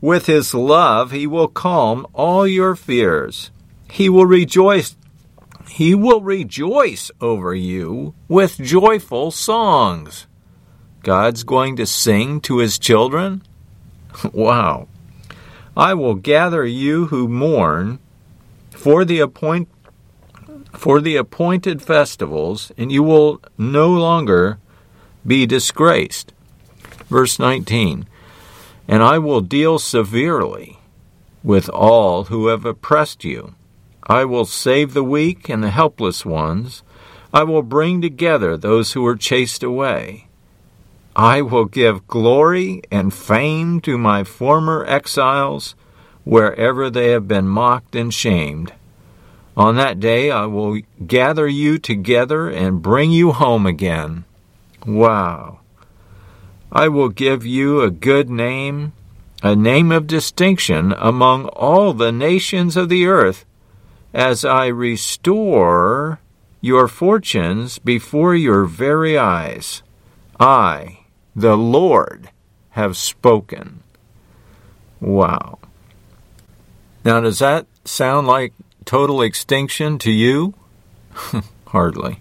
With 0.00 0.26
his 0.26 0.54
love, 0.54 1.10
he 1.10 1.26
will 1.26 1.48
calm 1.48 2.06
all 2.12 2.46
your 2.46 2.76
fears. 2.76 3.50
He 3.90 4.08
will 4.08 4.26
rejoice 4.26 4.96
He 5.68 5.94
will 5.94 6.20
rejoice 6.20 7.10
over 7.20 7.54
you 7.54 8.14
with 8.26 8.58
joyful 8.58 9.30
songs. 9.30 10.26
God's 11.02 11.44
going 11.44 11.76
to 11.76 11.86
sing 11.86 12.40
to 12.42 12.58
his 12.58 12.78
children? 12.78 13.42
wow. 14.32 14.88
I 15.76 15.94
will 15.94 16.16
gather 16.16 16.64
you 16.64 17.06
who 17.06 17.28
mourn 17.28 18.00
for 18.70 19.04
the 19.04 19.20
appoint 19.20 19.68
for 20.72 21.00
the 21.00 21.16
appointed 21.16 21.80
festivals, 21.82 22.72
and 22.76 22.90
you 22.90 23.02
will 23.02 23.40
no 23.56 23.90
longer 23.90 24.58
be 25.26 25.46
disgraced. 25.46 26.32
Verse 27.08 27.38
19 27.38 28.07
And 28.88 29.02
I 29.02 29.18
will 29.18 29.42
deal 29.42 29.78
severely 29.78 30.78
with 31.44 31.68
all 31.68 32.24
who 32.24 32.48
have 32.48 32.64
oppressed 32.64 33.22
you. 33.22 33.54
I 34.02 34.24
will 34.24 34.46
save 34.46 34.94
the 34.94 35.04
weak 35.04 35.48
and 35.48 35.62
the 35.62 35.70
helpless 35.70 36.24
ones. 36.24 36.82
I 37.32 37.44
will 37.44 37.62
bring 37.62 38.00
together 38.00 38.56
those 38.56 38.92
who 38.92 39.02
were 39.02 39.16
chased 39.16 39.62
away. 39.62 40.28
I 41.14 41.42
will 41.42 41.66
give 41.66 42.06
glory 42.06 42.80
and 42.90 43.12
fame 43.12 43.80
to 43.82 43.98
my 43.98 44.24
former 44.24 44.84
exiles 44.86 45.74
wherever 46.24 46.88
they 46.88 47.08
have 47.08 47.28
been 47.28 47.48
mocked 47.48 47.94
and 47.94 48.12
shamed. 48.14 48.72
On 49.56 49.76
that 49.76 49.98
day 49.98 50.30
I 50.30 50.46
will 50.46 50.80
gather 51.06 51.48
you 51.48 51.78
together 51.78 52.48
and 52.48 52.80
bring 52.80 53.10
you 53.10 53.32
home 53.32 53.66
again. 53.66 54.24
Wow. 54.86 55.58
I 56.70 56.88
will 56.88 57.08
give 57.08 57.46
you 57.46 57.80
a 57.80 57.90
good 57.90 58.28
name, 58.28 58.92
a 59.42 59.56
name 59.56 59.90
of 59.90 60.06
distinction 60.06 60.94
among 60.98 61.46
all 61.48 61.92
the 61.92 62.12
nations 62.12 62.76
of 62.76 62.88
the 62.88 63.06
earth, 63.06 63.44
as 64.12 64.44
I 64.44 64.66
restore 64.66 66.20
your 66.60 66.88
fortunes 66.88 67.78
before 67.78 68.34
your 68.34 68.64
very 68.64 69.16
eyes. 69.16 69.82
I, 70.38 71.00
the 71.34 71.56
Lord, 71.56 72.30
have 72.70 72.96
spoken. 72.96 73.82
Wow. 75.00 75.58
Now, 77.04 77.20
does 77.20 77.38
that 77.38 77.66
sound 77.84 78.26
like 78.26 78.52
total 78.84 79.22
extinction 79.22 79.98
to 80.00 80.10
you? 80.10 80.54
Hardly. 81.68 82.20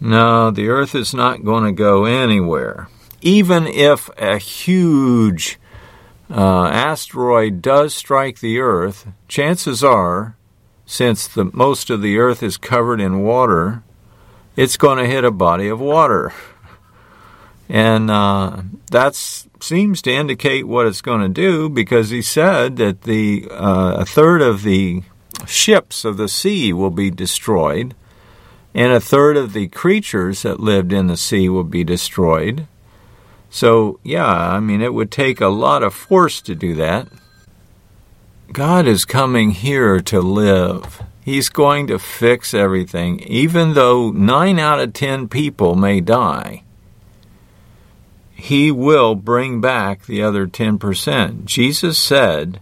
No, 0.00 0.50
the 0.50 0.68
Earth 0.68 0.94
is 0.94 1.14
not 1.14 1.44
going 1.44 1.64
to 1.64 1.72
go 1.72 2.04
anywhere. 2.04 2.88
Even 3.22 3.68
if 3.68 4.10
a 4.18 4.36
huge 4.36 5.58
uh, 6.28 6.66
asteroid 6.66 7.62
does 7.62 7.94
strike 7.94 8.40
the 8.40 8.58
Earth, 8.58 9.06
chances 9.28 9.84
are, 9.84 10.36
since 10.86 11.28
the 11.28 11.44
most 11.52 11.88
of 11.88 12.02
the 12.02 12.18
Earth 12.18 12.42
is 12.42 12.56
covered 12.56 13.00
in 13.00 13.22
water, 13.22 13.82
it's 14.56 14.76
going 14.76 14.98
to 14.98 15.06
hit 15.06 15.24
a 15.24 15.30
body 15.30 15.68
of 15.68 15.80
water, 15.80 16.32
and 17.68 18.10
uh, 18.10 18.62
that 18.90 19.14
seems 19.14 20.02
to 20.02 20.12
indicate 20.12 20.66
what 20.66 20.86
it's 20.86 21.00
going 21.00 21.22
to 21.22 21.28
do 21.28 21.68
because 21.68 22.10
he 22.10 22.20
said 22.20 22.76
that 22.76 23.02
the 23.02 23.46
uh, 23.50 23.94
a 23.98 24.04
third 24.04 24.42
of 24.42 24.62
the 24.62 25.02
ships 25.46 26.04
of 26.04 26.16
the 26.16 26.28
sea 26.28 26.72
will 26.72 26.90
be 26.90 27.10
destroyed, 27.10 27.94
and 28.74 28.92
a 28.92 29.00
third 29.00 29.36
of 29.36 29.52
the 29.52 29.68
creatures 29.68 30.42
that 30.42 30.60
lived 30.60 30.92
in 30.92 31.06
the 31.06 31.16
sea 31.16 31.48
will 31.48 31.64
be 31.64 31.84
destroyed. 31.84 32.66
So, 33.52 34.00
yeah, 34.02 34.26
I 34.26 34.60
mean, 34.60 34.80
it 34.80 34.94
would 34.94 35.10
take 35.10 35.40
a 35.40 35.48
lot 35.48 35.82
of 35.82 35.94
force 35.94 36.40
to 36.42 36.54
do 36.54 36.74
that. 36.74 37.06
God 38.52 38.86
is 38.86 39.04
coming 39.04 39.50
here 39.50 40.00
to 40.00 40.20
live. 40.20 41.02
He's 41.24 41.48
going 41.48 41.86
to 41.86 41.98
fix 41.98 42.54
everything, 42.54 43.20
even 43.20 43.74
though 43.74 44.10
nine 44.10 44.58
out 44.58 44.80
of 44.80 44.94
ten 44.94 45.28
people 45.28 45.76
may 45.76 46.00
die. 46.00 46.64
He 48.32 48.72
will 48.72 49.14
bring 49.14 49.60
back 49.60 50.06
the 50.06 50.22
other 50.22 50.46
10%. 50.46 51.44
Jesus 51.44 51.98
said, 51.98 52.58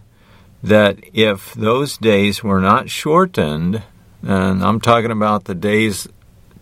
that 0.63 0.99
if 1.13 1.53
those 1.53 1.97
days 1.97 2.43
were 2.43 2.61
not 2.61 2.89
shortened, 2.89 3.81
and 4.21 4.63
I'm 4.63 4.79
talking 4.79 5.11
about 5.11 5.45
the 5.45 5.55
days 5.55 6.07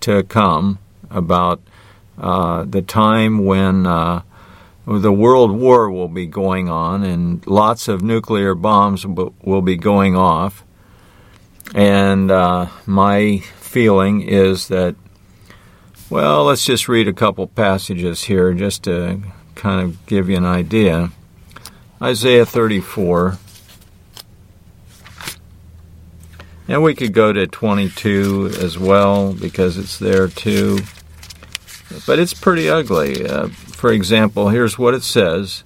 to 0.02 0.24
come, 0.24 0.80
about 1.10 1.62
uh, 2.20 2.66
the 2.66 2.82
time 2.82 3.46
when 3.46 3.86
uh, 3.86 4.22
the 4.86 5.12
World 5.12 5.52
War 5.52 5.90
will 5.90 6.08
be 6.08 6.26
going 6.26 6.68
on 6.70 7.04
and 7.04 7.46
lots 7.48 7.88
of 7.88 8.02
nuclear 8.02 8.56
bombs 8.56 9.06
will 9.06 9.62
be 9.62 9.78
going 9.78 10.16
off. 10.16 10.64
And 11.74 12.32
uh, 12.32 12.68
my 12.86 13.38
feeling 13.60 14.22
is 14.22 14.68
that, 14.70 14.96
well, 16.10 16.46
let's 16.46 16.66
just 16.66 16.90
read 16.90 17.08
a 17.08 17.14
couple 17.14 17.48
passages 17.48 18.24
here 18.24 18.54
just 18.54 18.84
to 18.84 19.22
kind 19.56 19.82
of 19.82 20.06
give 20.08 20.30
you 20.30 20.38
an 20.38 20.46
idea. 20.46 21.12
Isaiah 22.02 22.46
34. 22.46 23.38
And 26.68 26.84
we 26.84 26.96
could 26.96 27.14
go 27.14 27.32
to 27.32 27.48
22 27.48 28.52
as 28.60 28.78
well 28.78 29.34
because 29.34 29.78
it's 29.78 30.00
there 30.00 30.28
too. 30.28 30.80
But 32.06 32.20
it's 32.20 32.34
pretty 32.34 32.70
ugly. 32.70 33.26
Uh, 33.26 33.48
for 33.48 33.92
example, 33.92 34.50
here's 34.50 34.78
what 34.78 34.94
it 34.94 35.04
says 35.04 35.64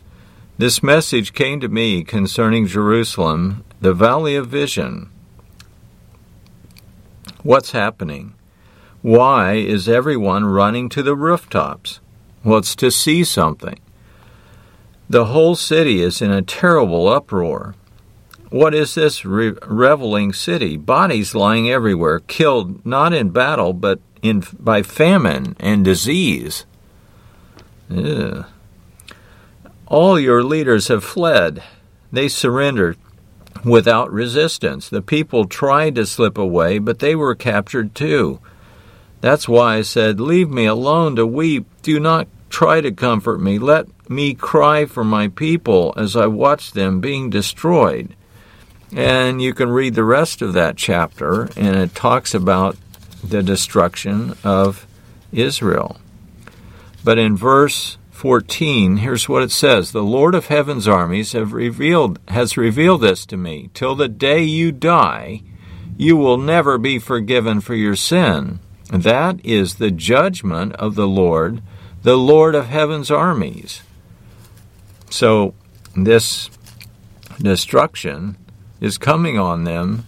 This 0.58 0.82
message 0.82 1.34
came 1.34 1.60
to 1.60 1.68
me 1.68 2.04
concerning 2.04 2.68
Jerusalem, 2.68 3.64
the 3.82 3.94
valley 3.94 4.36
of 4.36 4.48
vision. 4.48 5.10
What's 7.44 7.72
happening? 7.72 8.36
Why 9.02 9.56
is 9.56 9.90
everyone 9.90 10.46
running 10.46 10.88
to 10.90 11.04
the 11.04 11.16
rooftops? 11.16 12.00
Well, 12.44 12.60
it's 12.60 12.76
to 12.78 12.90
see 12.90 13.26
something. 13.26 13.80
The 15.10 15.26
whole 15.26 15.56
city 15.56 16.02
is 16.02 16.22
in 16.22 16.32
a 16.32 16.42
terrible 16.42 17.10
uproar. 17.10 17.76
What 18.50 18.74
is 18.74 18.96
this 18.96 19.26
re- 19.26 19.56
reveling 19.66 20.32
city? 20.32 20.78
Bodies 20.78 21.36
lying 21.36 21.70
everywhere, 21.70 22.20
killed 22.20 22.86
not 22.86 23.14
in 23.14 23.32
battle, 23.32 23.74
but 23.74 24.00
in, 24.24 24.44
by 24.60 24.82
famine 24.82 25.56
and 25.60 25.86
disease. 25.86 26.66
All 29.86 30.20
your 30.20 30.44
leaders 30.44 30.88
have 30.88 31.04
fled. 31.04 31.62
They 32.12 32.28
surrendered 32.28 32.98
without 33.64 34.12
resistance. 34.12 34.90
The 34.90 35.02
people 35.02 35.46
tried 35.46 35.96
to 35.96 36.06
slip 36.06 36.38
away, 36.38 36.80
but 36.80 37.00
they 37.00 37.16
were 37.16 37.36
captured 37.36 37.94
too. 37.94 38.40
That's 39.22 39.48
why 39.48 39.76
I 39.76 39.82
said, 39.84 40.20
Leave 40.20 40.50
me 40.50 40.66
alone 40.66 41.16
to 41.18 41.28
weep. 41.28 41.68
Do 41.82 42.00
not 42.00 42.28
try 42.50 42.82
to 42.82 42.92
comfort 42.92 43.40
me. 43.40 43.60
Let 43.60 43.88
me 44.10 44.34
cry 44.34 44.86
for 44.86 45.04
my 45.04 45.28
people 45.28 45.94
as 45.98 46.16
I 46.16 46.28
watch 46.28 46.72
them 46.72 47.00
being 47.00 47.30
destroyed. 47.30 48.16
And 48.96 49.42
you 49.42 49.54
can 49.54 49.70
read 49.70 49.96
the 49.96 50.04
rest 50.04 50.42
of 50.42 50.54
that 50.54 50.78
chapter, 50.78 51.50
and 51.56 51.76
it 51.76 51.96
talks 51.96 52.34
about 52.34 52.78
the 53.24 53.44
destruction 53.44 54.36
of 54.44 54.86
Israel. 55.32 55.98
But 57.04 57.18
in 57.18 57.36
verse 57.36 57.98
14, 58.12 58.98
here's 58.98 59.28
what 59.28 59.44
it 59.44 59.52
says 59.52 59.92
The 59.92 60.04
Lord 60.04 60.36
of 60.36 60.48
heaven's 60.48 60.88
armies 60.88 61.34
have 61.34 61.54
revealed, 61.54 62.20
has 62.30 62.58
revealed 62.58 63.02
this 63.02 63.26
to 63.28 63.38
me. 63.38 63.70
Till 63.74 63.96
the 63.96 64.08
day 64.08 64.44
you 64.44 64.72
die, 64.72 65.42
you 65.98 66.16
will 66.16 66.38
never 66.38 66.78
be 66.78 67.00
forgiven 67.00 67.60
for 67.62 67.76
your 67.76 67.96
sin. 67.96 68.60
That 68.90 69.44
is 69.44 69.76
the 69.76 69.92
judgment 69.92 70.74
of 70.76 70.96
the 70.96 71.08
Lord, 71.08 71.62
the 72.04 72.18
Lord 72.18 72.56
of 72.56 72.68
heaven's 72.68 73.12
armies. 73.12 73.82
So, 75.10 75.54
this 75.96 76.50
destruction 77.40 78.38
is 78.80 78.98
coming 78.98 79.38
on 79.38 79.64
them 79.64 80.06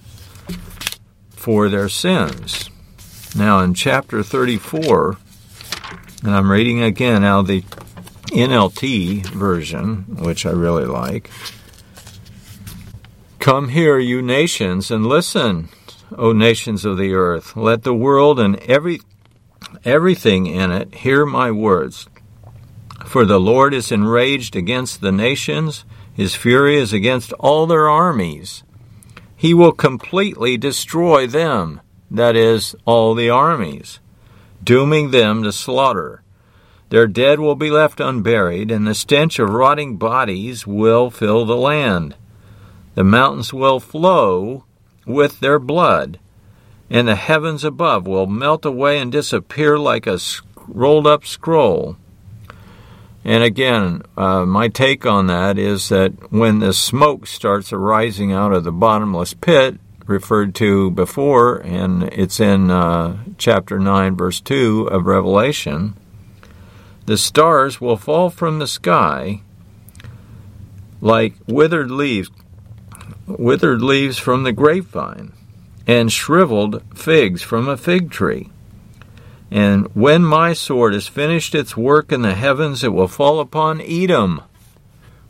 for 1.32 1.70
their 1.70 1.90
sins. 1.90 2.70
Now, 3.36 3.60
in 3.60 3.74
chapter 3.74 4.24
34, 4.24 5.18
and 6.24 6.34
I'm 6.34 6.50
reading 6.50 6.82
again 6.82 7.24
now 7.24 7.42
the 7.42 7.64
NLT 8.28 9.26
version, 9.28 10.06
which 10.24 10.46
I 10.46 10.52
really 10.52 10.86
like. 10.86 11.30
Come 13.40 13.70
here, 13.70 14.00
you 14.00 14.22
nations, 14.22 14.90
and 14.90 15.06
listen, 15.06 15.68
O 16.18 16.32
nations 16.32 16.86
of 16.86 16.98
the 16.98 17.14
earth. 17.14 17.58
Let 17.58 17.84
the 17.84 17.94
world 17.94 18.40
and 18.40 18.56
every 18.62 19.02
everything 19.84 20.46
in 20.46 20.72
it 20.72 20.96
hear 20.96 21.26
my 21.26 21.52
words. 21.52 22.08
For 23.06 23.26
the 23.26 23.40
Lord 23.40 23.74
is 23.74 23.92
enraged 23.92 24.56
against 24.56 25.02
the 25.02 25.12
nations, 25.12 25.84
his 26.14 26.36
fury 26.36 26.78
is 26.78 26.94
against 26.94 27.34
all 27.34 27.68
their 27.68 27.90
armies. 27.90 28.64
He 29.36 29.54
will 29.54 29.74
completely 29.74 30.58
destroy 30.58 31.28
them, 31.28 31.82
that 32.12 32.36
is, 32.36 32.76
all 32.86 33.16
the 33.16 33.30
armies, 33.30 34.00
dooming 34.64 35.12
them 35.12 35.44
to 35.44 35.52
slaughter. 35.52 36.22
Their 36.90 37.08
dead 37.08 37.40
will 37.40 37.56
be 37.56 37.72
left 37.72 38.00
unburied, 38.00 38.72
and 38.72 38.88
the 38.88 38.96
stench 38.96 39.40
of 39.40 39.50
rotting 39.50 39.98
bodies 39.98 40.68
will 40.68 41.10
fill 41.10 41.46
the 41.46 41.58
land. 41.58 42.16
The 42.94 43.04
mountains 43.04 43.54
will 43.54 43.80
flow 43.80 44.66
with 45.06 45.40
their 45.40 45.60
blood, 45.60 46.20
and 46.90 47.08
the 47.08 47.16
heavens 47.16 47.64
above 47.64 48.08
will 48.08 48.28
melt 48.28 48.66
away 48.66 49.00
and 49.00 49.12
disappear 49.12 49.78
like 49.78 50.08
a 50.08 50.20
rolled 50.68 51.08
up 51.08 51.26
scroll. 51.26 51.98
And 53.24 53.44
again, 53.44 54.04
uh, 54.16 54.46
my 54.46 54.68
take 54.68 55.06
on 55.06 55.26
that 55.28 55.58
is 55.58 55.90
that 55.90 56.32
when 56.32 56.60
the 56.60 56.74
smoke 56.74 57.26
starts 57.26 57.74
arising 57.74 58.32
out 58.32 58.54
of 58.54 58.64
the 58.64 58.72
bottomless 58.72 59.34
pit, 59.34 59.80
referred 60.08 60.54
to 60.56 60.92
before, 60.92 61.58
and 61.58 62.04
it's 62.04 62.40
in 62.40 62.70
uh, 62.70 63.18
chapter 63.38 63.80
9, 63.80 64.16
verse 64.16 64.40
2 64.40 64.88
of 64.92 65.06
Revelation, 65.06 65.96
the 67.06 67.18
stars 67.18 67.80
will 67.80 67.98
fall 67.98 68.30
from 68.30 68.60
the 68.60 68.68
sky 68.68 69.42
like 71.02 71.36
withered 71.48 71.92
leaves 71.92 72.32
withered 73.28 73.82
leaves 73.82 74.18
from 74.18 74.44
the 74.44 74.52
grapevine 74.52 75.32
and 75.88 76.12
shriveled 76.12 76.82
figs 76.96 77.42
from 77.42 77.68
a 77.68 77.78
fig 77.78 78.10
tree. 78.10 78.50
And 79.52 79.88
when 79.96 80.24
my 80.24 80.54
sword 80.54 80.94
has 80.94 81.08
finished 81.08 81.54
its 81.54 81.78
work 81.78 82.12
in 82.12 82.24
the 82.24 82.34
heavens, 82.34 82.84
it 82.84 82.94
will 82.94 83.08
fall 83.08 83.40
upon 83.40 83.82
Edom. 83.82 84.42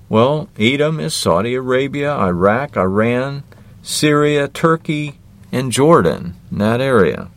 Well, 0.07 0.49
Edom 0.57 0.99
is 0.99 1.13
Saudi 1.13 1.55
Arabia, 1.55 2.15
Iraq, 2.15 2.77
Iran, 2.77 3.43
Syria, 3.85 4.47
Turkey, 4.47 5.19
and 5.51 5.71
Jordan, 5.71 6.33
in 6.49 6.57
that 6.57 6.81
area. 6.81 7.29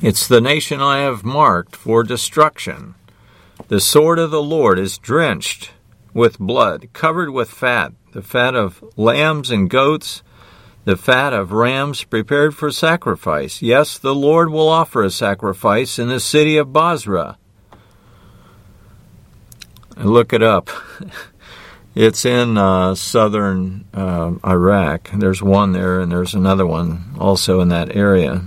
It's 0.00 0.26
the 0.26 0.40
nation 0.40 0.80
I 0.80 1.00
have 1.00 1.24
marked 1.24 1.76
for 1.76 2.02
destruction. 2.02 2.94
The 3.68 3.80
sword 3.80 4.18
of 4.18 4.30
the 4.30 4.42
Lord 4.42 4.78
is 4.78 4.96
drenched 4.96 5.72
with 6.14 6.38
blood, 6.38 6.88
covered 6.94 7.30
with 7.30 7.50
fat, 7.50 7.92
the 8.12 8.22
fat 8.22 8.54
of 8.54 8.82
lambs 8.96 9.50
and 9.50 9.68
goats, 9.68 10.22
the 10.86 10.96
fat 10.96 11.34
of 11.34 11.52
rams 11.52 12.02
prepared 12.04 12.56
for 12.56 12.70
sacrifice. 12.70 13.60
Yes, 13.60 13.98
the 13.98 14.14
Lord 14.14 14.48
will 14.48 14.70
offer 14.70 15.04
a 15.04 15.10
sacrifice 15.10 15.98
in 15.98 16.08
the 16.08 16.18
city 16.18 16.56
of 16.56 16.72
Bozrah. 16.72 17.36
Look 19.98 20.32
it 20.32 20.42
up. 20.42 20.70
It's 21.94 22.24
in 22.24 22.58
uh, 22.58 22.96
southern 22.96 23.84
uh, 23.94 24.32
Iraq. 24.44 25.10
There's 25.14 25.40
one 25.40 25.72
there, 25.72 26.00
and 26.00 26.10
there's 26.10 26.34
another 26.34 26.66
one 26.66 27.14
also 27.20 27.60
in 27.60 27.68
that 27.68 27.94
area. 27.94 28.42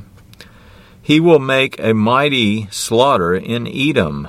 He 1.02 1.22
will 1.22 1.40
make 1.40 1.80
a 1.80 1.94
mighty 1.94 2.68
slaughter 2.72 3.34
in 3.34 3.66
Edom. 3.66 4.28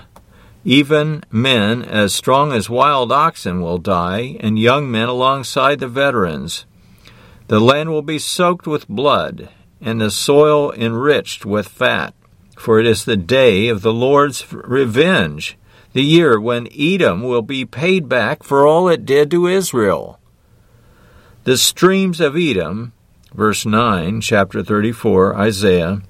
Even 0.65 1.25
men 1.33 1.83
as 1.83 2.15
strong 2.15 2.53
as 2.53 2.71
wild 2.71 3.11
oxen 3.11 3.61
will 3.61 3.79
die, 3.79 4.37
and 4.39 4.57
young 4.57 4.89
men 4.89 5.09
alongside 5.09 5.81
the 5.81 5.89
veterans. 5.89 6.65
The 7.49 7.59
land 7.59 7.91
will 7.91 8.03
be 8.03 8.21
soaked 8.21 8.69
with 8.69 8.87
blood, 8.87 9.49
and 9.81 10.01
the 10.01 10.13
soil 10.13 10.71
enriched 10.71 11.45
with 11.45 11.67
fat, 11.67 12.15
for 12.57 12.79
it 12.79 12.87
is 12.87 13.05
the 13.05 13.17
day 13.17 13.67
of 13.67 13.83
the 13.83 13.93
Lord's 13.93 14.53
revenge, 14.53 15.58
the 15.93 16.03
year 16.03 16.41
when 16.41 16.69
Edom 16.77 17.23
will 17.23 17.43
be 17.43 17.65
paid 17.65 18.09
back 18.09 18.43
for 18.43 18.67
all 18.67 18.89
it 18.89 19.05
did 19.05 19.31
to 19.31 19.47
Israel. 19.47 20.19
The 21.45 21.57
streams 21.57 22.21
of 22.21 22.37
Edom, 22.37 22.93
verse 23.33 23.65
9, 23.65 24.21
chapter 24.21 24.63
34, 24.63 25.35
Isaiah, 25.37 26.03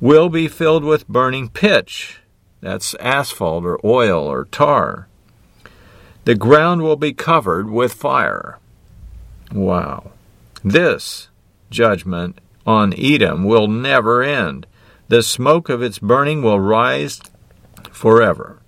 will 0.00 0.28
be 0.28 0.48
filled 0.48 0.84
with 0.84 1.08
burning 1.08 1.48
pitch 1.48 2.20
that's 2.60 2.94
asphalt 2.94 3.64
or 3.64 3.78
oil 3.84 4.24
or 4.24 4.46
tar. 4.46 5.08
The 6.24 6.34
ground 6.34 6.82
will 6.82 6.96
be 6.96 7.12
covered 7.12 7.70
with 7.70 7.92
fire. 7.92 8.58
Wow. 9.52 10.10
This 10.64 11.28
judgment 11.70 12.40
on 12.66 12.92
Edom 12.96 13.44
will 13.44 13.68
never 13.68 14.22
end. 14.22 14.66
The 15.08 15.22
smoke 15.22 15.68
of 15.68 15.82
its 15.82 16.00
burning 16.00 16.42
will 16.42 16.58
rise 16.58 17.20
forever. 17.92 18.58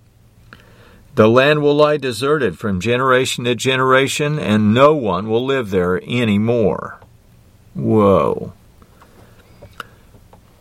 The 1.15 1.27
land 1.27 1.61
will 1.61 1.75
lie 1.75 1.97
deserted 1.97 2.57
from 2.57 2.79
generation 2.79 3.43
to 3.43 3.55
generation, 3.55 4.39
and 4.39 4.73
no 4.73 4.95
one 4.95 5.27
will 5.29 5.45
live 5.45 5.69
there 5.69 5.99
any 6.05 6.37
more. 6.37 6.99
Whoa. 7.73 8.53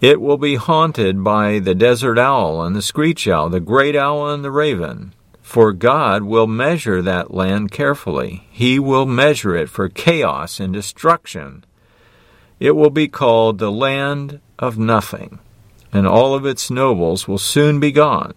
It 0.01 0.21
will 0.21 0.37
be 0.37 0.55
haunted 0.55 1.25
by 1.25 1.59
the 1.59 1.75
desert 1.75 2.19
owl 2.19 2.63
and 2.63 2.75
the 2.75 2.83
screech 2.83 3.27
owl, 3.27 3.49
the 3.49 3.61
great 3.61 3.97
owl 3.97 4.31
and 4.31 4.45
the 4.45 4.51
raven. 4.51 5.13
For 5.43 5.73
God 5.73 6.25
will 6.25 6.47
measure 6.47 7.03
that 7.03 7.33
land 7.33 7.71
carefully. 7.71 8.47
He 8.51 8.79
will 8.79 9.07
measure 9.07 9.57
it 9.57 9.69
for 9.69 9.89
chaos 9.89 10.61
and 10.61 10.73
destruction. 10.73 11.65
It 12.61 12.73
will 12.73 12.91
be 12.91 13.09
called 13.09 13.59
the 13.59 13.73
land 13.73 14.41
of 14.59 14.79
nothing, 14.79 15.39
and 15.93 16.07
all 16.07 16.35
of 16.35 16.45
its 16.45 16.71
nobles 16.71 17.27
will 17.27 17.39
soon 17.39 17.81
be 17.81 17.93
gone. 17.93 18.35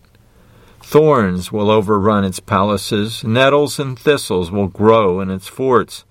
Thorns 0.83 1.51
will 1.51 1.71
overrun 1.71 2.23
its 2.23 2.39
palaces, 2.39 3.23
nettles 3.23 3.79
and 3.79 3.97
thistles 3.97 4.51
will 4.51 4.67
grow 4.67 5.21
in 5.21 5.29
its 5.29 5.47
forts. 5.47 6.03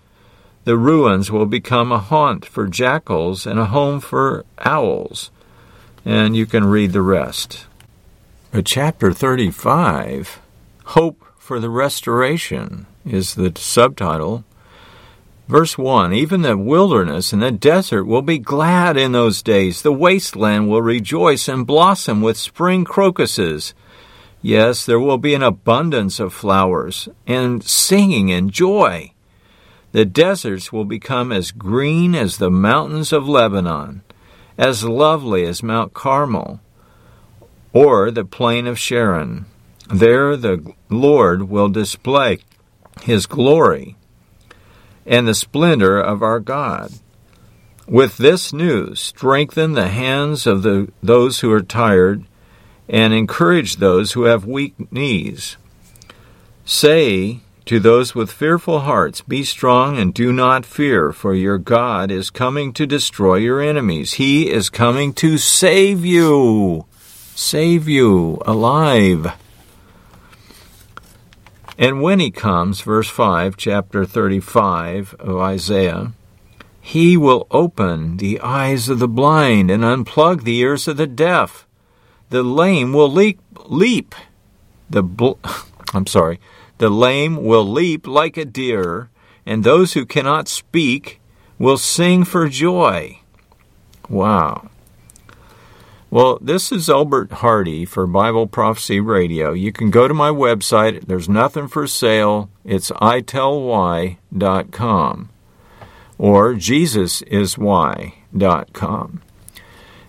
The 0.64 0.76
ruins 0.76 1.30
will 1.30 1.46
become 1.46 1.90
a 1.92 1.98
haunt 1.98 2.44
for 2.44 2.66
jackals 2.66 3.46
and 3.46 3.58
a 3.58 3.66
home 3.66 4.00
for 4.00 4.44
owls 4.58 5.30
and 6.04 6.36
you 6.36 6.46
can 6.46 6.64
read 6.64 6.92
the 6.92 7.02
rest. 7.02 7.66
But 8.50 8.66
chapter 8.66 9.12
35, 9.12 10.40
Hope 10.84 11.24
for 11.38 11.60
the 11.60 11.70
Restoration, 11.70 12.86
is 13.04 13.34
the 13.34 13.52
subtitle. 13.56 14.44
Verse 15.48 15.76
1 15.76 16.12
Even 16.12 16.42
the 16.42 16.56
wilderness 16.56 17.32
and 17.32 17.42
the 17.42 17.50
desert 17.50 18.04
will 18.04 18.22
be 18.22 18.38
glad 18.38 18.96
in 18.96 19.12
those 19.12 19.42
days. 19.42 19.82
The 19.82 19.92
wasteland 19.92 20.68
will 20.68 20.82
rejoice 20.82 21.48
and 21.48 21.66
blossom 21.66 22.22
with 22.22 22.36
spring 22.36 22.84
crocuses. 22.84 23.74
Yes, 24.42 24.86
there 24.86 25.00
will 25.00 25.18
be 25.18 25.34
an 25.34 25.42
abundance 25.42 26.18
of 26.18 26.32
flowers 26.32 27.08
and 27.26 27.62
singing 27.62 28.32
and 28.32 28.50
joy. 28.50 29.12
The 29.92 30.04
deserts 30.04 30.72
will 30.72 30.84
become 30.84 31.32
as 31.32 31.50
green 31.50 32.14
as 32.14 32.38
the 32.38 32.50
mountains 32.50 33.12
of 33.12 33.28
Lebanon 33.28 34.02
as 34.60 34.84
lovely 34.84 35.44
as 35.44 35.62
Mount 35.62 35.94
Carmel 35.94 36.60
or 37.72 38.10
the 38.10 38.24
plain 38.24 38.66
of 38.66 38.78
Sharon. 38.78 39.46
There 39.88 40.36
the 40.36 40.74
Lord 40.88 41.48
will 41.48 41.68
display 41.68 42.38
his 43.02 43.26
glory 43.26 43.96
and 45.06 45.26
the 45.26 45.34
splendor 45.34 45.98
of 45.98 46.22
our 46.22 46.40
God. 46.40 46.92
With 47.88 48.18
this 48.18 48.52
news, 48.52 49.00
strengthen 49.00 49.72
the 49.72 49.88
hands 49.88 50.46
of 50.46 50.62
the, 50.62 50.92
those 51.02 51.40
who 51.40 51.50
are 51.50 51.62
tired 51.62 52.24
and 52.90 53.14
encourage 53.14 53.76
those 53.76 54.12
who 54.12 54.24
have 54.24 54.44
weak 54.44 54.74
knees. 54.92 55.56
Say 56.64 57.38
to 57.66 57.78
those 57.78 58.16
with 58.16 58.32
fearful 58.32 58.80
hearts, 58.80 59.20
be 59.20 59.44
strong 59.44 59.96
and 59.96 60.12
do 60.12 60.32
not 60.32 60.66
fear, 60.66 61.12
for 61.12 61.32
your 61.32 61.56
God 61.56 62.10
is 62.10 62.30
coming 62.30 62.72
to 62.72 62.86
destroy 62.86 63.36
your 63.36 63.60
enemies. 63.60 64.14
He 64.14 64.50
is 64.50 64.68
coming 64.68 65.12
to 65.14 65.38
save 65.38 66.04
you. 66.04 66.84
Save 67.36 67.88
you 67.88 68.42
alive. 68.44 69.34
And 71.78 72.02
when 72.02 72.18
he 72.18 72.32
comes, 72.32 72.80
verse 72.80 73.08
5, 73.08 73.56
chapter 73.56 74.04
35 74.04 75.14
of 75.20 75.38
Isaiah, 75.38 76.12
he 76.80 77.16
will 77.16 77.46
open 77.52 78.16
the 78.16 78.40
eyes 78.40 78.88
of 78.88 78.98
the 78.98 79.08
blind 79.08 79.70
and 79.70 79.84
unplug 79.84 80.42
the 80.42 80.58
ears 80.58 80.88
of 80.88 80.96
the 80.96 81.06
deaf. 81.06 81.66
The 82.30 82.42
lame 82.42 82.92
will 82.92 83.10
leap. 83.10 83.40
leap. 83.66 84.14
The 84.88 85.02
bl- 85.02 85.32
I'm 85.94 86.06
sorry. 86.06 86.40
The 86.78 86.88
lame 86.88 87.44
will 87.44 87.64
leap 87.64 88.06
like 88.06 88.36
a 88.36 88.44
deer, 88.44 89.10
and 89.44 89.62
those 89.62 89.92
who 89.92 90.06
cannot 90.06 90.48
speak 90.48 91.20
will 91.58 91.76
sing 91.76 92.24
for 92.24 92.48
joy. 92.48 93.18
Wow. 94.08 94.70
Well, 96.10 96.38
this 96.40 96.72
is 96.72 96.88
Albert 96.88 97.32
Hardy 97.34 97.84
for 97.84 98.06
Bible 98.06 98.46
Prophecy 98.48 98.98
Radio. 98.98 99.52
You 99.52 99.70
can 99.70 99.90
go 99.90 100.08
to 100.08 100.14
my 100.14 100.30
website. 100.30 101.06
There's 101.06 101.28
nothing 101.28 101.68
for 101.68 101.86
sale. 101.86 102.50
It's 102.64 102.90
itellwhy.com 102.90 105.28
or 106.18 106.54
jesusiswhy.com. 106.54 109.22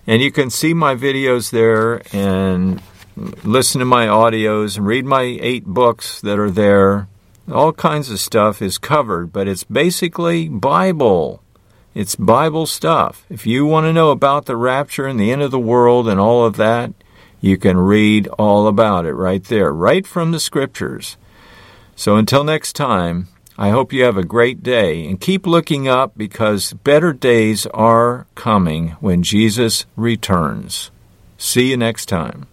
And 0.06 0.20
you 0.20 0.32
can 0.32 0.50
see 0.50 0.74
my 0.74 0.94
videos 0.94 1.50
there 1.50 2.02
and 2.12 2.82
listen 3.44 3.78
to 3.78 3.84
my 3.84 4.06
audios 4.06 4.76
and 4.76 4.86
read 4.86 5.04
my 5.04 5.22
eight 5.22 5.64
books 5.64 6.20
that 6.22 6.38
are 6.38 6.50
there. 6.50 7.08
All 7.50 7.72
kinds 7.72 8.10
of 8.10 8.20
stuff 8.20 8.62
is 8.62 8.78
covered, 8.78 9.32
but 9.32 9.46
it's 9.48 9.64
basically 9.64 10.48
Bible. 10.48 11.42
It's 11.94 12.16
Bible 12.16 12.66
stuff. 12.66 13.26
If 13.28 13.46
you 13.46 13.66
want 13.66 13.84
to 13.84 13.92
know 13.92 14.10
about 14.10 14.46
the 14.46 14.56
rapture 14.56 15.06
and 15.06 15.20
the 15.20 15.30
end 15.30 15.42
of 15.42 15.50
the 15.50 15.58
world 15.58 16.08
and 16.08 16.18
all 16.18 16.44
of 16.44 16.56
that, 16.56 16.92
you 17.40 17.56
can 17.58 17.76
read 17.76 18.28
all 18.38 18.66
about 18.66 19.04
it 19.04 19.14
right 19.14 19.44
there, 19.44 19.72
right 19.72 20.06
from 20.06 20.30
the 20.30 20.40
scriptures. 20.40 21.16
So 21.94 22.16
until 22.16 22.44
next 22.44 22.74
time, 22.74 23.28
I 23.62 23.70
hope 23.70 23.92
you 23.92 24.02
have 24.02 24.16
a 24.16 24.24
great 24.24 24.64
day 24.64 25.06
and 25.06 25.20
keep 25.20 25.46
looking 25.46 25.86
up 25.86 26.18
because 26.18 26.72
better 26.72 27.12
days 27.12 27.64
are 27.66 28.26
coming 28.34 28.96
when 28.98 29.22
Jesus 29.22 29.86
returns. 29.94 30.90
See 31.38 31.70
you 31.70 31.76
next 31.76 32.06
time. 32.06 32.48